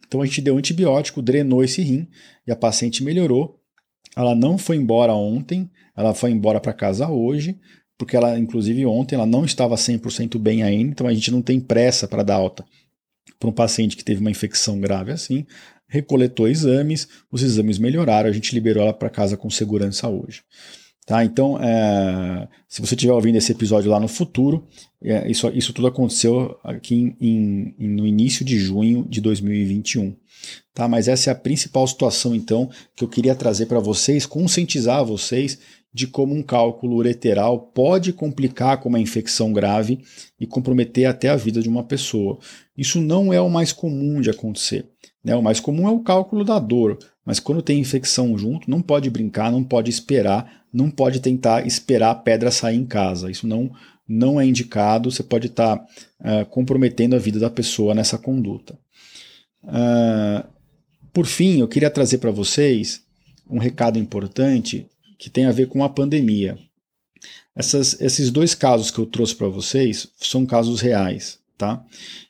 Então 0.08 0.22
a 0.22 0.26
gente 0.26 0.42
deu 0.42 0.58
antibiótico, 0.58 1.22
drenou 1.22 1.64
esse 1.64 1.82
rim 1.82 2.08
e 2.46 2.52
a 2.52 2.56
paciente 2.56 3.04
melhorou. 3.04 3.60
Ela 4.16 4.36
não 4.36 4.58
foi 4.58 4.78
embora 4.78 5.14
ontem, 5.14 5.70
ela 5.96 6.14
foi 6.14 6.32
embora 6.32 6.60
para 6.60 6.74
casa 6.74 7.10
hoje, 7.10 7.58
porque 7.98 8.16
ela, 8.16 8.38
inclusive 8.38 8.86
ontem, 8.86 9.16
ela 9.16 9.26
não 9.26 9.46
estava 9.46 9.76
100% 9.76 10.38
bem 10.38 10.64
ainda, 10.64 10.92
então 10.92 11.08
a 11.08 11.14
gente 11.14 11.32
não 11.32 11.42
tem 11.42 11.60
pressa 11.60 12.08
para 12.08 12.24
dar 12.24 12.36
alta 12.36 12.66
para 13.40 13.50
um 13.50 13.54
paciente 13.54 13.98
que 13.98 14.04
teve 14.06 14.22
uma 14.22 14.32
infecção 14.32 14.80
grave 14.80 15.12
assim. 15.12 15.46
Recoletou 15.88 16.48
exames, 16.48 17.08
os 17.32 17.44
exames 17.44 17.78
melhoraram, 17.78 18.30
a 18.30 18.34
gente 18.34 18.54
liberou 18.54 18.84
ela 18.84 18.94
para 18.94 19.10
casa 19.10 19.36
com 19.36 19.50
segurança 19.50 20.08
hoje. 20.08 20.44
Tá? 21.06 21.24
Então, 21.26 21.60
é, 21.62 22.48
se 22.68 22.80
você 22.80 22.96
estiver 22.96 23.12
ouvindo 23.12 23.36
esse 23.36 23.52
episódio 23.52 23.92
lá 23.92 24.00
no 24.00 24.08
futuro, 24.08 24.66
é, 25.04 25.30
isso, 25.30 25.50
isso 25.54 25.74
tudo 25.74 25.88
aconteceu 25.88 26.58
aqui 26.64 27.16
em, 27.20 27.76
em, 27.78 27.90
no 27.90 28.08
início 28.08 28.46
de 28.46 28.58
junho 28.58 29.06
de 29.10 29.20
2021. 29.20 30.16
Tá? 30.74 30.88
Mas 30.88 31.10
essa 31.10 31.30
é 31.30 31.34
a 31.34 31.36
principal 31.36 31.86
situação, 31.86 32.34
então, 32.34 32.70
que 32.96 33.04
eu 33.04 33.10
queria 33.10 33.36
trazer 33.36 33.66
para 33.66 33.80
vocês, 33.80 34.26
conscientizar 34.26 35.04
vocês 35.04 35.60
de 35.94 36.08
como 36.08 36.34
um 36.34 36.42
cálculo 36.42 36.96
ureteral 36.96 37.60
pode 37.60 38.12
complicar 38.14 38.80
com 38.80 38.90
uma 38.90 39.00
infecção 39.00 39.54
grave 39.54 40.00
e 40.40 40.48
comprometer 40.48 41.06
até 41.06 41.30
a 41.30 41.36
vida 41.36 41.62
de 41.62 41.70
uma 41.70 41.84
pessoa. 41.84 42.40
Isso 42.76 43.00
não 43.00 43.32
é 43.32 43.40
o 43.40 43.50
mais 43.50 43.72
comum 43.72 44.20
de 44.20 44.30
acontecer. 44.30 44.90
Né? 45.24 45.36
O 45.36 45.44
mais 45.44 45.60
comum 45.60 45.88
é 45.88 45.92
o 45.92 46.00
cálculo 46.00 46.44
da 46.44 46.58
dor, 46.58 46.98
mas 47.26 47.40
quando 47.40 47.62
tem 47.62 47.80
infecção 47.80 48.36
junto, 48.38 48.70
não 48.70 48.82
pode 48.82 49.10
brincar, 49.10 49.52
não 49.52 49.64
pode 49.64 49.90
esperar, 49.90 50.63
não 50.74 50.90
pode 50.90 51.20
tentar 51.20 51.68
esperar 51.68 52.12
a 52.12 52.16
pedra 52.16 52.50
sair 52.50 52.78
em 52.78 52.86
casa. 52.86 53.30
Isso 53.30 53.46
não, 53.46 53.72
não 54.08 54.42
é 54.42 54.46
indicado, 54.46 55.12
você 55.12 55.22
pode 55.22 55.48
estar 55.48 55.78
tá, 55.78 55.86
uh, 56.20 56.46
comprometendo 56.48 57.16
a 57.16 57.20
vida 57.20 57.40
da 57.40 57.50
pessoa 57.50 57.94
nessa 57.94 58.18
conduta. 58.18 58.78
Uh, 59.64 60.46
por 61.14 61.28
fim, 61.28 61.60
eu 61.60 61.68
queria 61.68 61.92
trazer 61.92 62.18
para 62.18 62.32
vocês 62.32 63.04
um 63.48 63.60
recado 63.60 64.00
importante 64.00 64.88
que 65.20 65.30
tem 65.30 65.46
a 65.46 65.52
ver 65.52 65.68
com 65.68 65.84
a 65.84 65.90
pandemia. 65.90 66.58
Essas, 67.56 68.02
esses 68.02 68.32
dois 68.32 68.56
casos 68.56 68.90
que 68.90 68.98
eu 68.98 69.06
trouxe 69.06 69.36
para 69.36 69.48
vocês 69.48 70.08
são 70.18 70.46
casos 70.46 70.82
reais, 70.82 71.38
tá? 71.56 71.86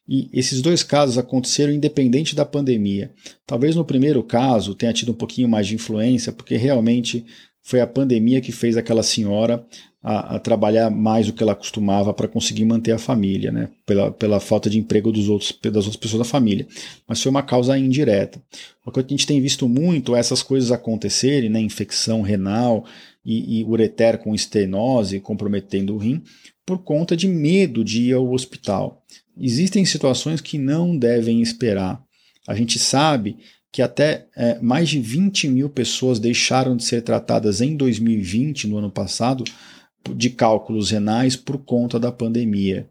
E 0.07 0.29
esses 0.33 0.61
dois 0.61 0.83
casos 0.83 1.17
aconteceram 1.17 1.71
independente 1.71 2.35
da 2.35 2.45
pandemia. 2.45 3.13
Talvez 3.47 3.73
no 3.75 3.85
primeiro 3.85 4.21
caso 4.21 4.75
tenha 4.75 4.91
tido 4.91 5.13
um 5.13 5.15
pouquinho 5.15 5.47
mais 5.47 5.65
de 5.65 5.75
influência, 5.75 6.33
porque 6.33 6.57
realmente 6.57 7.25
foi 7.63 7.79
a 7.79 7.87
pandemia 7.87 8.41
que 8.41 8.51
fez 8.51 8.75
aquela 8.75 9.01
senhora 9.01 9.65
a, 10.03 10.35
a 10.35 10.39
trabalhar 10.39 10.91
mais 10.91 11.27
do 11.27 11.33
que 11.33 11.41
ela 11.41 11.55
costumava 11.55 12.13
para 12.13 12.27
conseguir 12.27 12.65
manter 12.65 12.91
a 12.91 12.97
família, 12.97 13.51
né? 13.53 13.69
pela, 13.85 14.11
pela 14.11 14.39
falta 14.41 14.69
de 14.69 14.77
emprego 14.77 15.13
dos 15.13 15.29
outros, 15.29 15.57
das 15.63 15.85
outras 15.85 15.95
pessoas 15.95 16.19
da 16.19 16.29
família. 16.29 16.67
Mas 17.07 17.21
foi 17.21 17.29
uma 17.29 17.41
causa 17.41 17.77
indireta. 17.77 18.41
O 18.85 18.91
que 18.91 18.99
a 18.99 19.05
gente 19.07 19.25
tem 19.25 19.39
visto 19.39 19.67
muito 19.69 20.13
é 20.13 20.19
essas 20.19 20.43
coisas 20.43 20.73
acontecerem, 20.73 21.49
né? 21.49 21.61
infecção 21.61 22.21
renal 22.21 22.85
e, 23.25 23.59
e 23.59 23.63
ureter 23.63 24.17
com 24.17 24.35
estenose 24.35 25.21
comprometendo 25.21 25.95
o 25.95 25.97
rim, 25.97 26.21
por 26.65 26.79
conta 26.79 27.15
de 27.15 27.29
medo 27.29 27.81
de 27.81 28.09
ir 28.09 28.13
ao 28.13 28.29
hospital. 28.29 29.01
Existem 29.37 29.85
situações 29.85 30.41
que 30.41 30.57
não 30.57 30.97
devem 30.97 31.41
esperar. 31.41 32.03
A 32.45 32.53
gente 32.53 32.77
sabe 32.77 33.37
que 33.73 33.81
até 33.81 34.27
é, 34.35 34.59
mais 34.59 34.87
de 34.87 34.99
20 34.99 35.47
mil 35.47 35.67
pessoas 35.67 36.19
deixaram 36.19 36.77
de 36.77 36.83
ser 36.83 37.01
tratadas 37.01 37.59
em 37.59 37.75
2020, 37.75 38.67
no 38.67 38.77
ano 38.77 38.91
passado, 38.91 39.43
de 40.15 40.29
cálculos 40.29 40.91
renais 40.91 41.35
por 41.35 41.57
conta 41.57 41.99
da 41.99 42.11
pandemia. 42.11 42.87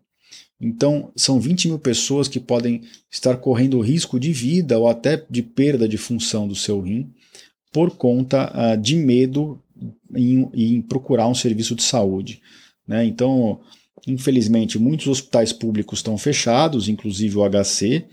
Então, 0.60 1.12
são 1.14 1.38
20 1.38 1.68
mil 1.68 1.78
pessoas 1.78 2.26
que 2.26 2.40
podem 2.40 2.82
estar 3.08 3.36
correndo 3.36 3.80
risco 3.80 4.18
de 4.18 4.32
vida 4.32 4.76
ou 4.76 4.88
até 4.88 5.24
de 5.30 5.40
perda 5.40 5.88
de 5.88 5.96
função 5.96 6.48
do 6.48 6.56
seu 6.56 6.80
rim 6.80 7.12
por 7.72 7.92
conta 7.92 8.52
uh, 8.52 8.76
de 8.76 8.96
medo 8.96 9.62
em, 10.14 10.48
em, 10.52 10.82
procurar 10.82 11.28
um 11.28 11.34
serviço 11.34 11.76
de 11.76 11.82
saúde. 11.84 12.42
Né? 12.86 13.04
Então, 13.04 13.60
infelizmente, 14.06 14.80
muitos 14.80 15.06
hospitais 15.06 15.52
públicos 15.52 16.00
estão 16.00 16.18
fechados, 16.18 16.88
inclusive 16.88 17.36
o 17.38 17.48
HC, 17.48 18.04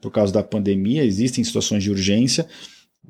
por 0.00 0.10
causa 0.10 0.32
da 0.32 0.42
pandemia. 0.42 1.04
Existem 1.04 1.42
situações 1.42 1.82
de 1.82 1.90
urgência 1.90 2.46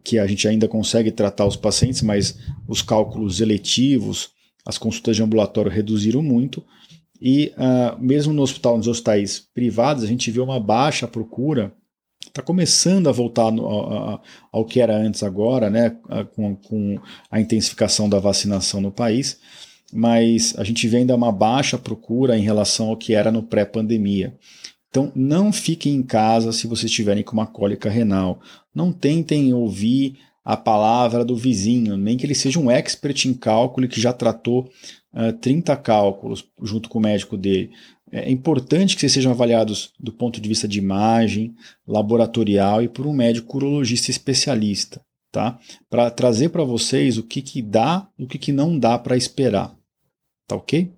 que 0.02 0.18
a 0.18 0.26
gente 0.26 0.46
ainda 0.46 0.68
consegue 0.68 1.10
tratar 1.10 1.46
os 1.46 1.56
pacientes, 1.56 2.02
mas 2.02 2.38
os 2.66 2.82
cálculos 2.82 3.40
eletivos, 3.40 4.30
as 4.64 4.78
consultas 4.78 5.16
de 5.16 5.22
ambulatório 5.22 5.70
reduziram 5.70 6.22
muito. 6.22 6.64
E 7.20 7.52
uh, 7.56 8.00
mesmo 8.00 8.32
no 8.32 8.42
hospital, 8.42 8.76
nos 8.76 8.86
hospitais 8.86 9.40
privados, 9.52 10.04
a 10.04 10.06
gente 10.06 10.30
vê 10.30 10.40
uma 10.40 10.60
baixa 10.60 11.08
procura. 11.08 11.72
Está 12.26 12.42
começando 12.42 13.08
a 13.08 13.12
voltar 13.12 13.50
no, 13.50 13.66
ao, 13.66 14.22
ao 14.52 14.64
que 14.64 14.80
era 14.80 14.96
antes 14.96 15.22
agora, 15.22 15.68
né, 15.68 15.96
com, 16.34 16.54
com 16.54 17.00
a 17.30 17.40
intensificação 17.40 18.08
da 18.08 18.18
vacinação 18.18 18.80
no 18.80 18.92
país, 18.92 19.38
mas 19.92 20.54
a 20.58 20.62
gente 20.62 20.86
vê 20.86 20.98
ainda 20.98 21.16
uma 21.16 21.32
baixa 21.32 21.78
procura 21.78 22.36
em 22.36 22.42
relação 22.42 22.88
ao 22.90 22.96
que 22.96 23.14
era 23.14 23.32
no 23.32 23.42
pré-pandemia. 23.42 24.36
Então, 24.90 25.12
não 25.14 25.52
fiquem 25.52 25.94
em 25.94 26.02
casa 26.02 26.52
se 26.52 26.66
vocês 26.66 26.90
estiverem 26.90 27.22
com 27.22 27.32
uma 27.32 27.46
cólica 27.46 27.90
renal. 27.90 28.40
Não 28.74 28.92
tentem 28.92 29.52
ouvir 29.52 30.18
a 30.44 30.56
palavra 30.56 31.24
do 31.24 31.36
vizinho, 31.36 31.96
nem 31.96 32.16
que 32.16 32.24
ele 32.24 32.34
seja 32.34 32.58
um 32.58 32.70
expert 32.70 33.26
em 33.26 33.34
cálculo 33.34 33.86
que 33.86 34.00
já 34.00 34.14
tratou 34.14 34.70
uh, 35.12 35.32
30 35.40 35.76
cálculos 35.76 36.42
junto 36.62 36.88
com 36.88 36.98
o 36.98 37.02
médico 37.02 37.36
dele. 37.36 37.70
É 38.10 38.30
importante 38.30 38.94
que 38.94 39.00
vocês 39.00 39.12
sejam 39.12 39.32
avaliados 39.32 39.92
do 40.00 40.10
ponto 40.10 40.40
de 40.40 40.48
vista 40.48 40.66
de 40.66 40.78
imagem, 40.78 41.54
laboratorial 41.86 42.82
e 42.82 42.88
por 42.88 43.06
um 43.06 43.12
médico 43.12 43.58
urologista 43.58 44.10
especialista, 44.10 45.02
tá? 45.30 45.58
Para 45.90 46.10
trazer 46.10 46.48
para 46.48 46.64
vocês 46.64 47.18
o 47.18 47.22
que, 47.22 47.42
que 47.42 47.60
dá 47.60 48.08
e 48.18 48.24
o 48.24 48.26
que, 48.26 48.38
que 48.38 48.50
não 48.50 48.78
dá 48.78 48.98
para 48.98 49.18
esperar. 49.18 49.76
Tá 50.46 50.56
ok? 50.56 50.90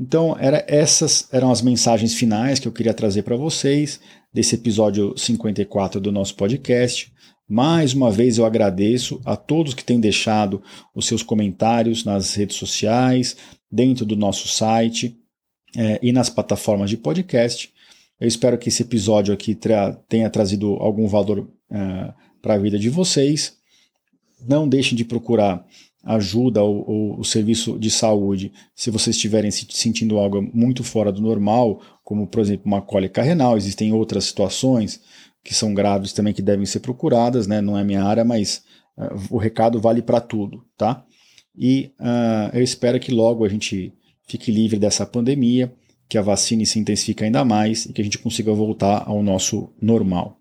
Então, 0.00 0.34
era, 0.40 0.64
essas 0.66 1.28
eram 1.30 1.50
as 1.50 1.60
mensagens 1.60 2.14
finais 2.14 2.58
que 2.58 2.66
eu 2.66 2.72
queria 2.72 2.94
trazer 2.94 3.22
para 3.22 3.36
vocês 3.36 4.00
desse 4.32 4.54
episódio 4.54 5.14
54 5.14 6.00
do 6.00 6.10
nosso 6.10 6.34
podcast. 6.36 7.12
Mais 7.46 7.92
uma 7.92 8.10
vez 8.10 8.38
eu 8.38 8.46
agradeço 8.46 9.20
a 9.26 9.36
todos 9.36 9.74
que 9.74 9.84
têm 9.84 10.00
deixado 10.00 10.62
os 10.94 11.06
seus 11.06 11.22
comentários 11.22 12.02
nas 12.02 12.34
redes 12.34 12.56
sociais, 12.56 13.36
dentro 13.70 14.06
do 14.06 14.16
nosso 14.16 14.48
site 14.48 15.18
é, 15.76 15.98
e 16.02 16.12
nas 16.12 16.30
plataformas 16.30 16.88
de 16.88 16.96
podcast. 16.96 17.70
Eu 18.18 18.26
espero 18.26 18.56
que 18.56 18.70
esse 18.70 18.82
episódio 18.82 19.34
aqui 19.34 19.54
tra 19.54 19.92
tenha 20.08 20.30
trazido 20.30 20.76
algum 20.76 21.06
valor 21.08 21.46
é, 21.70 22.14
para 22.40 22.54
a 22.54 22.58
vida 22.58 22.78
de 22.78 22.88
vocês. 22.88 23.58
Não 24.48 24.66
deixem 24.66 24.96
de 24.96 25.04
procurar 25.04 25.66
ajuda 26.02 26.62
ou, 26.62 26.88
ou, 26.88 27.20
o 27.20 27.24
serviço 27.24 27.78
de 27.78 27.90
saúde 27.90 28.52
se 28.74 28.90
vocês 28.90 29.16
estiverem 29.16 29.50
se 29.50 29.66
sentindo 29.70 30.18
algo 30.18 30.42
muito 30.54 30.82
fora 30.82 31.12
do 31.12 31.20
normal, 31.20 31.80
como 32.02 32.26
por 32.26 32.40
exemplo 32.40 32.66
uma 32.66 32.80
cólica 32.80 33.22
renal, 33.22 33.56
existem 33.56 33.92
outras 33.92 34.24
situações 34.24 35.00
que 35.44 35.54
são 35.54 35.74
graves 35.74 36.12
também 36.12 36.34
que 36.34 36.42
devem 36.42 36.66
ser 36.66 36.80
procuradas, 36.80 37.46
né? 37.46 37.60
Não 37.60 37.78
é 37.78 37.84
minha 37.84 38.04
área, 38.04 38.24
mas 38.24 38.62
uh, 38.96 39.34
o 39.34 39.38
recado 39.38 39.80
vale 39.80 40.02
para 40.02 40.20
tudo, 40.20 40.64
tá? 40.76 41.04
E 41.56 41.92
uh, 41.98 42.56
eu 42.56 42.62
espero 42.62 43.00
que 43.00 43.12
logo 43.12 43.44
a 43.44 43.48
gente 43.48 43.92
fique 44.26 44.52
livre 44.52 44.78
dessa 44.78 45.06
pandemia, 45.06 45.72
que 46.08 46.18
a 46.18 46.22
vacina 46.22 46.64
se 46.64 46.78
intensifique 46.78 47.24
ainda 47.24 47.44
mais 47.44 47.86
e 47.86 47.92
que 47.92 48.00
a 48.00 48.04
gente 48.04 48.18
consiga 48.18 48.52
voltar 48.52 49.04
ao 49.06 49.22
nosso 49.22 49.72
normal. 49.80 50.38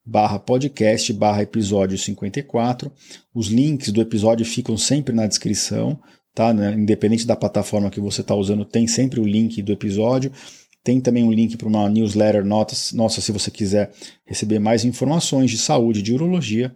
barra 0.07 0.37
podcast 0.39 1.11
barra 1.13 1.41
episódio 1.41 1.97
54. 1.97 2.91
Os 3.33 3.47
links 3.47 3.91
do 3.91 4.01
episódio 4.01 4.45
ficam 4.45 4.77
sempre 4.77 5.13
na 5.13 5.25
descrição, 5.27 5.99
tá? 6.33 6.53
Né? 6.53 6.73
Independente 6.73 7.27
da 7.27 7.35
plataforma 7.35 7.89
que 7.89 7.99
você 7.99 8.21
está 8.21 8.35
usando, 8.35 8.63
tem 8.63 8.87
sempre 8.87 9.19
o 9.19 9.25
link 9.25 9.61
do 9.61 9.73
episódio. 9.73 10.31
Tem 10.83 11.01
também 11.01 11.23
um 11.23 11.31
link 11.31 11.57
para 11.57 11.67
uma 11.67 11.89
newsletter 11.89 12.45
nossa, 12.45 12.95
nossa, 12.95 13.19
se 13.19 13.31
você 13.31 13.49
quiser 13.49 13.91
receber 14.23 14.59
mais 14.59 14.85
informações 14.85 15.49
de 15.49 15.57
saúde, 15.57 16.03
de 16.03 16.13
urologia 16.13 16.75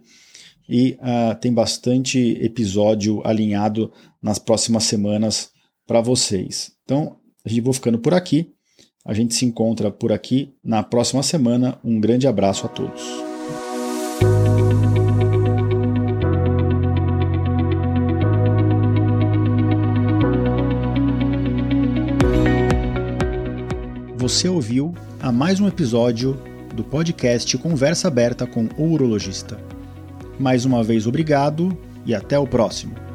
e 0.70 0.96
uh, 1.00 1.34
tem 1.40 1.52
bastante 1.52 2.38
episódio 2.40 3.20
alinhado 3.26 3.92
nas 4.22 4.38
próximas 4.38 4.84
semanas 4.84 5.50
para 5.84 6.00
vocês. 6.00 6.70
Então, 6.84 7.16
a 7.44 7.48
gente 7.48 7.60
vou 7.60 7.72
ficando 7.72 7.98
por 7.98 8.14
aqui. 8.14 8.52
A 9.04 9.12
gente 9.12 9.34
se 9.34 9.44
encontra 9.44 9.90
por 9.90 10.12
aqui 10.12 10.54
na 10.62 10.84
próxima 10.84 11.24
semana. 11.24 11.76
Um 11.82 11.98
grande 11.98 12.28
abraço 12.28 12.66
a 12.66 12.68
todos. 12.68 13.02
Você 24.16 24.48
ouviu 24.48 24.94
a 25.18 25.32
mais 25.32 25.58
um 25.58 25.66
episódio 25.66 26.40
do 26.76 26.84
podcast 26.84 27.58
Conversa 27.58 28.06
Aberta 28.06 28.46
com 28.46 28.68
o 28.78 28.92
Urologista. 28.92 29.79
Mais 30.40 30.64
uma 30.64 30.82
vez, 30.82 31.06
obrigado 31.06 31.76
e 32.06 32.14
até 32.14 32.38
o 32.38 32.46
próximo. 32.46 33.09